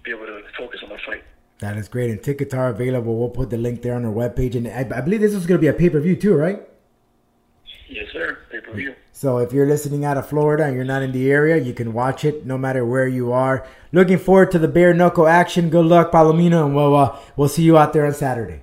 be 0.03 0.11
able 0.11 0.25
to 0.25 0.41
focus 0.57 0.81
on 0.83 0.89
my 0.89 0.99
fight. 1.05 1.23
That 1.59 1.77
is 1.77 1.87
great. 1.87 2.09
And 2.09 2.21
tickets 2.21 2.53
are 2.53 2.69
available. 2.69 3.17
We'll 3.17 3.29
put 3.29 3.49
the 3.49 3.57
link 3.57 3.81
there 3.81 3.95
on 3.95 4.05
our 4.05 4.11
webpage. 4.11 4.55
And 4.55 4.67
I, 4.67 4.97
I 4.97 5.01
believe 5.01 5.21
this 5.21 5.33
is 5.33 5.45
going 5.45 5.59
to 5.59 5.61
be 5.61 5.67
a 5.67 5.73
pay 5.73 5.89
per 5.89 5.99
view 5.99 6.15
too, 6.15 6.35
right? 6.35 6.61
Yes, 7.87 8.07
sir. 8.11 8.37
Pay 8.51 8.61
per 8.61 8.73
view. 8.73 8.95
So 9.11 9.37
if 9.37 9.53
you're 9.53 9.67
listening 9.67 10.05
out 10.05 10.17
of 10.17 10.27
Florida 10.27 10.63
and 10.63 10.75
you're 10.75 10.85
not 10.85 11.03
in 11.03 11.11
the 11.11 11.31
area, 11.31 11.57
you 11.57 11.73
can 11.73 11.93
watch 11.93 12.25
it 12.25 12.45
no 12.45 12.57
matter 12.57 12.85
where 12.85 13.07
you 13.07 13.31
are. 13.31 13.67
Looking 13.91 14.17
forward 14.17 14.49
to 14.51 14.59
the 14.59 14.67
bare 14.67 14.93
knuckle 14.93 15.27
action. 15.27 15.69
Good 15.69 15.85
luck, 15.85 16.11
Palomino, 16.11 16.65
and 16.65 16.75
we'll 16.75 16.95
uh, 16.95 17.19
we'll 17.35 17.49
see 17.49 17.63
you 17.63 17.77
out 17.77 17.93
there 17.93 18.05
on 18.05 18.13
Saturday. 18.13 18.61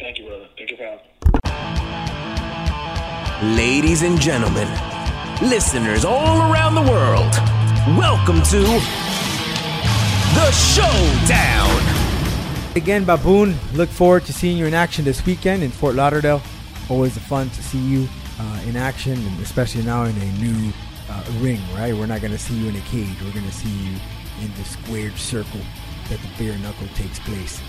Thank 0.00 0.18
you, 0.18 0.26
brother. 0.26 0.48
Thank 0.56 0.70
you 0.70 0.76
for 0.76 0.84
having 0.84 0.98
me. 3.44 3.56
Ladies 3.56 4.02
and 4.02 4.20
gentlemen, 4.20 4.66
listeners 5.42 6.04
all 6.04 6.50
around 6.50 6.74
the 6.74 6.82
world, 6.82 7.30
welcome 7.98 8.42
to 8.42 8.60
the 10.34 10.50
Showdown. 10.50 11.82
Again, 12.74 13.04
Baboon, 13.04 13.54
look 13.74 13.88
forward 13.88 14.24
to 14.26 14.32
seeing 14.32 14.56
you 14.56 14.66
in 14.66 14.74
action 14.74 15.04
this 15.04 15.24
weekend 15.26 15.62
in 15.62 15.70
Fort 15.70 15.94
Lauderdale. 15.94 16.40
Always 16.88 17.16
a 17.16 17.20
fun 17.20 17.50
to 17.50 17.62
see 17.62 17.78
you 17.78 18.08
uh, 18.40 18.62
in 18.66 18.76
action, 18.76 19.12
and 19.12 19.40
especially 19.40 19.82
now 19.82 20.04
in 20.04 20.16
a 20.16 20.32
new 20.38 20.72
uh, 21.10 21.24
ring, 21.38 21.60
right? 21.74 21.94
We're 21.94 22.06
not 22.06 22.20
going 22.20 22.32
to 22.32 22.38
see 22.38 22.54
you 22.54 22.68
in 22.68 22.76
a 22.76 22.80
cage. 22.82 23.16
We're 23.22 23.32
going 23.32 23.46
to 23.46 23.52
see 23.52 23.70
you 23.70 23.96
in 24.42 24.52
the 24.54 24.64
squared 24.64 25.16
circle 25.16 25.60
that 26.08 26.18
the 26.20 26.28
bare 26.38 26.58
knuckle 26.58 26.88
takes 26.94 27.18
place. 27.18 27.60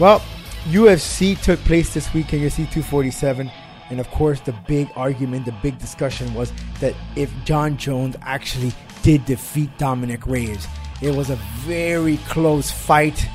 Well, 0.00 0.20
UFC 0.64 1.40
took 1.40 1.60
place 1.60 1.94
this 1.94 2.12
weekend, 2.12 2.42
UFC 2.42 2.56
247. 2.70 3.50
And 3.90 4.00
of 4.00 4.10
course, 4.10 4.40
the 4.40 4.54
big 4.66 4.90
argument, 4.96 5.44
the 5.44 5.54
big 5.62 5.78
discussion 5.78 6.32
was 6.34 6.52
that 6.80 6.94
if 7.14 7.32
Jon 7.44 7.76
Jones 7.76 8.16
actually 8.22 8.72
did 9.02 9.24
defeat 9.24 9.70
Dominick 9.78 10.26
Reyes, 10.26 10.66
it 11.00 11.14
was 11.14 11.30
a 11.30 11.36
very 11.64 12.16
close 12.28 12.70
fight. 12.70 13.26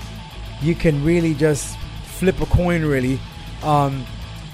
You 0.62 0.76
can 0.76 1.04
really 1.04 1.34
just 1.34 1.78
flip 2.04 2.40
a 2.42 2.46
coin, 2.48 2.84
really. 2.84 3.20
Um, 3.64 4.06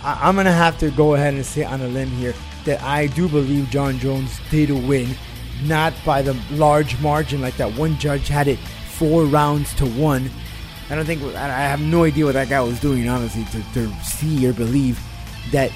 I, 0.03 0.27
I'm 0.27 0.35
going 0.35 0.45
to 0.45 0.51
have 0.51 0.77
to 0.79 0.91
go 0.91 1.15
ahead 1.15 1.33
and 1.33 1.45
say 1.45 1.63
on 1.63 1.81
a 1.81 1.87
limb 1.87 2.09
here 2.09 2.33
that 2.65 2.81
I 2.83 3.07
do 3.07 3.27
believe 3.27 3.69
Jon 3.69 3.97
Jones 3.97 4.39
did 4.51 4.69
win, 4.69 5.09
not 5.63 5.93
by 6.05 6.21
the 6.21 6.37
large 6.51 6.99
margin 6.99 7.41
like 7.41 7.57
that 7.57 7.73
one 7.73 7.97
judge 7.97 8.27
had 8.27 8.47
it 8.47 8.59
four 8.59 9.25
rounds 9.25 9.73
to 9.75 9.85
one. 9.85 10.29
I 10.89 10.95
don't 10.95 11.05
think 11.05 11.21
I 11.35 11.45
I 11.45 11.61
have 11.67 11.81
no 11.81 12.03
idea 12.03 12.25
what 12.25 12.33
that 12.33 12.49
guy 12.49 12.61
was 12.61 12.79
doing, 12.79 13.09
honestly, 13.09 13.45
to, 13.45 13.73
to 13.73 13.93
see 14.03 14.47
or 14.47 14.53
believe 14.53 14.99
that 15.51 15.71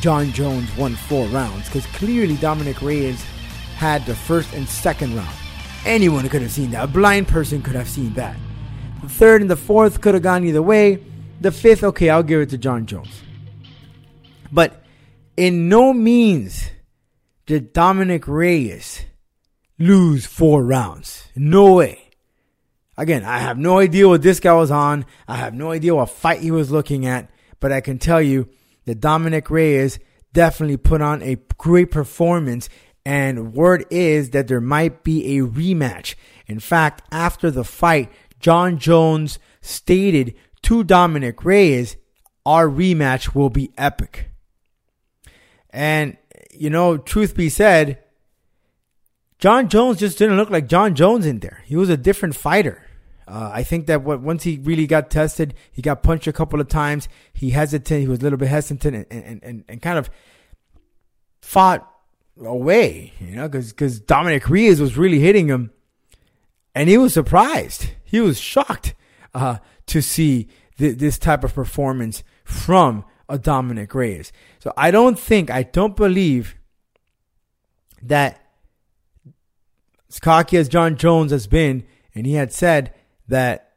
Jon 0.00 0.32
Jones 0.32 0.74
won 0.76 0.94
four 0.94 1.26
rounds 1.26 1.66
because 1.66 1.84
clearly 1.86 2.36
Dominick 2.36 2.80
Reyes 2.80 3.22
had 3.76 4.04
the 4.06 4.14
first 4.14 4.52
and 4.54 4.66
second 4.68 5.14
round. 5.14 5.34
Anyone 5.84 6.28
could 6.28 6.42
have 6.42 6.50
seen 6.50 6.70
that. 6.70 6.84
A 6.84 6.86
blind 6.86 7.28
person 7.28 7.60
could 7.62 7.74
have 7.74 7.88
seen 7.88 8.14
that. 8.14 8.36
The 9.02 9.08
third 9.08 9.42
and 9.42 9.50
the 9.50 9.56
fourth 9.56 10.00
could 10.00 10.14
have 10.14 10.22
gone 10.22 10.44
either 10.44 10.62
way. 10.62 11.02
The 11.40 11.52
fifth, 11.52 11.84
okay, 11.84 12.10
I'll 12.10 12.22
give 12.22 12.40
it 12.40 12.50
to 12.50 12.58
Jon 12.58 12.86
Jones. 12.86 13.22
But 14.52 14.82
in 15.36 15.68
no 15.68 15.92
means 15.92 16.70
did 17.46 17.72
Dominick 17.72 18.26
Reyes 18.26 19.04
lose 19.78 20.26
four 20.26 20.62
rounds. 20.64 21.28
No 21.34 21.74
way. 21.74 22.10
Again, 22.96 23.24
I 23.24 23.38
have 23.38 23.56
no 23.56 23.78
idea 23.78 24.08
what 24.08 24.22
this 24.22 24.40
guy 24.40 24.52
was 24.52 24.70
on. 24.70 25.06
I 25.26 25.36
have 25.36 25.54
no 25.54 25.70
idea 25.70 25.94
what 25.94 26.10
fight 26.10 26.40
he 26.40 26.50
was 26.50 26.70
looking 26.70 27.06
at. 27.06 27.30
But 27.58 27.72
I 27.72 27.80
can 27.80 27.98
tell 27.98 28.20
you 28.20 28.48
that 28.90 28.98
Dominick 28.98 29.50
Reyes 29.50 30.00
definitely 30.32 30.76
put 30.76 31.00
on 31.00 31.22
a 31.22 31.36
great 31.58 31.92
performance. 31.92 32.68
And 33.06 33.54
word 33.54 33.84
is 33.88 34.30
that 34.30 34.48
there 34.48 34.60
might 34.60 35.04
be 35.04 35.38
a 35.38 35.42
rematch. 35.42 36.16
In 36.48 36.58
fact, 36.58 37.02
after 37.12 37.52
the 37.52 37.62
fight, 37.62 38.10
Jon 38.40 38.78
Jones 38.78 39.38
stated 39.60 40.34
to 40.62 40.82
Dominick 40.82 41.44
Reyes, 41.44 41.98
our 42.44 42.68
rematch 42.68 43.32
will 43.32 43.48
be 43.48 43.70
epic. 43.78 44.28
And, 45.70 46.16
you 46.52 46.68
know, 46.68 46.96
truth 46.96 47.36
be 47.36 47.48
said, 47.48 48.02
Jon 49.38 49.68
Jones 49.68 50.00
just 50.00 50.18
didn't 50.18 50.36
look 50.36 50.50
like 50.50 50.66
Jon 50.66 50.96
Jones 50.96 51.26
in 51.26 51.38
there. 51.38 51.62
He 51.64 51.76
was 51.76 51.90
a 51.90 51.96
different 51.96 52.34
fighter. 52.34 52.82
Uh, 53.30 53.50
I 53.54 53.62
think 53.62 53.86
that 53.86 54.02
what, 54.02 54.20
once 54.20 54.42
he 54.42 54.58
really 54.58 54.88
got 54.88 55.08
tested, 55.08 55.54
he 55.70 55.82
got 55.82 56.02
punched 56.02 56.26
a 56.26 56.32
couple 56.32 56.60
of 56.60 56.66
times. 56.66 57.08
He 57.32 57.50
hesitated. 57.50 58.02
He 58.02 58.08
was 58.08 58.18
a 58.18 58.22
little 58.22 58.38
bit 58.38 58.48
hesitant 58.48 59.06
and, 59.10 59.24
and, 59.24 59.40
and, 59.44 59.64
and 59.68 59.80
kind 59.80 59.98
of 59.98 60.10
fought 61.40 61.88
away, 62.44 63.12
you 63.20 63.36
know, 63.36 63.48
because 63.48 64.00
Dominick 64.00 64.50
Reyes 64.50 64.80
was 64.80 64.96
really 64.96 65.20
hitting 65.20 65.46
him. 65.46 65.70
And 66.74 66.88
he 66.88 66.98
was 66.98 67.14
surprised. 67.14 67.90
He 68.04 68.20
was 68.20 68.40
shocked 68.40 68.94
uh, 69.32 69.58
to 69.86 70.00
see 70.00 70.48
th- 70.78 70.98
this 70.98 71.16
type 71.16 71.44
of 71.44 71.54
performance 71.54 72.24
from 72.44 73.04
a 73.28 73.38
Dominick 73.38 73.94
Reyes. 73.94 74.32
So 74.58 74.72
I 74.76 74.90
don't 74.90 75.18
think, 75.18 75.50
I 75.50 75.62
don't 75.62 75.94
believe 75.94 76.56
that 78.02 78.44
as 80.08 80.18
cocky 80.18 80.56
as 80.56 80.68
Jon 80.68 80.96
Jones 80.96 81.30
has 81.30 81.46
been, 81.46 81.84
and 82.12 82.26
he 82.26 82.32
had 82.34 82.52
said 82.52 82.92
that 83.30 83.72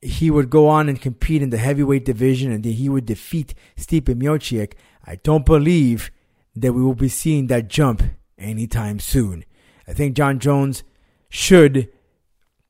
he 0.00 0.30
would 0.30 0.50
go 0.50 0.68
on 0.68 0.88
and 0.88 1.00
compete 1.00 1.42
in 1.42 1.50
the 1.50 1.58
heavyweight 1.58 2.04
division 2.04 2.52
and 2.52 2.64
that 2.64 2.72
he 2.72 2.88
would 2.88 3.06
defeat 3.06 3.54
Stipe 3.76 4.02
Miocic, 4.02 4.72
I 5.04 5.16
don't 5.16 5.46
believe 5.46 6.10
that 6.54 6.72
we 6.72 6.82
will 6.82 6.94
be 6.94 7.08
seeing 7.08 7.46
that 7.48 7.68
jump 7.68 8.02
anytime 8.38 8.98
soon. 8.98 9.44
I 9.86 9.92
think 9.92 10.14
Jon 10.16 10.38
Jones 10.38 10.82
should 11.28 11.88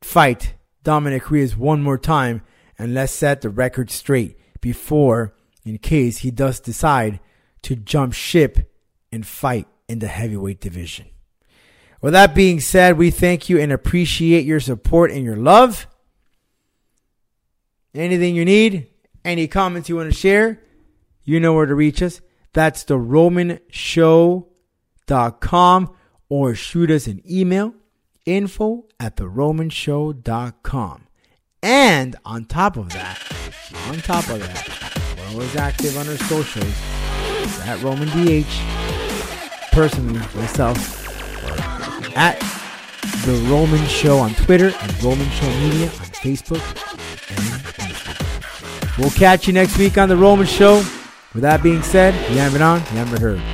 fight 0.02 0.54
Dominick 0.82 1.30
Reyes 1.30 1.56
one 1.56 1.82
more 1.82 1.98
time 1.98 2.42
and 2.78 2.94
let's 2.94 3.12
set 3.12 3.40
the 3.40 3.50
record 3.50 3.90
straight 3.90 4.38
before, 4.60 5.34
in 5.64 5.78
case 5.78 6.18
he 6.18 6.30
does 6.30 6.60
decide 6.60 7.20
to 7.62 7.76
jump 7.76 8.12
ship 8.12 8.70
and 9.12 9.26
fight 9.26 9.66
in 9.88 9.98
the 9.98 10.08
heavyweight 10.08 10.60
division. 10.60 11.06
With 12.00 12.12
that 12.12 12.34
being 12.34 12.60
said, 12.60 12.98
we 12.98 13.10
thank 13.10 13.48
you 13.48 13.58
and 13.58 13.72
appreciate 13.72 14.44
your 14.44 14.60
support 14.60 15.10
and 15.10 15.24
your 15.24 15.36
love. 15.36 15.86
Anything 17.94 18.34
you 18.34 18.44
need, 18.44 18.88
any 19.24 19.46
comments 19.46 19.88
you 19.88 19.96
want 19.96 20.12
to 20.12 20.18
share, 20.18 20.60
you 21.22 21.38
know 21.38 21.54
where 21.54 21.66
to 21.66 21.74
reach 21.74 22.02
us. 22.02 22.20
That's 22.52 22.84
the 22.84 22.94
romanshow.com 22.94 25.94
or 26.28 26.54
shoot 26.54 26.90
us 26.90 27.06
an 27.06 27.22
email 27.30 27.74
info 28.26 28.86
at 28.98 29.16
the 29.16 29.24
romanshow.com. 29.24 31.06
And 31.62 32.16
on 32.24 32.44
top 32.44 32.76
of 32.76 32.90
that, 32.90 33.18
on 33.88 33.96
top 33.98 34.28
of 34.28 34.40
that, 34.40 35.14
we're 35.16 35.28
always 35.32 35.56
active 35.56 35.96
on 35.96 36.08
our 36.08 36.16
socials 36.16 36.74
at 37.62 37.80
Roman 37.82 38.08
DH. 38.08 38.46
Personally, 39.72 40.18
myself, 40.34 40.76
at 42.16 42.38
The 43.24 43.34
Roman 43.50 43.84
Show 43.86 44.18
on 44.18 44.34
Twitter 44.34 44.72
and 44.80 45.02
Roman 45.02 45.28
Show 45.30 45.48
Media 45.60 45.86
on 45.86 46.10
Facebook. 46.22 46.93
We'll 48.98 49.10
catch 49.10 49.46
you 49.46 49.52
next 49.52 49.76
week 49.76 49.98
on 49.98 50.08
The 50.08 50.16
Roman 50.16 50.46
Show. 50.46 50.76
With 51.34 51.42
that 51.42 51.62
being 51.62 51.82
said, 51.82 52.14
haven't 52.36 52.62
on, 52.62 52.80
haven't 52.80 53.20
heard. 53.20 53.53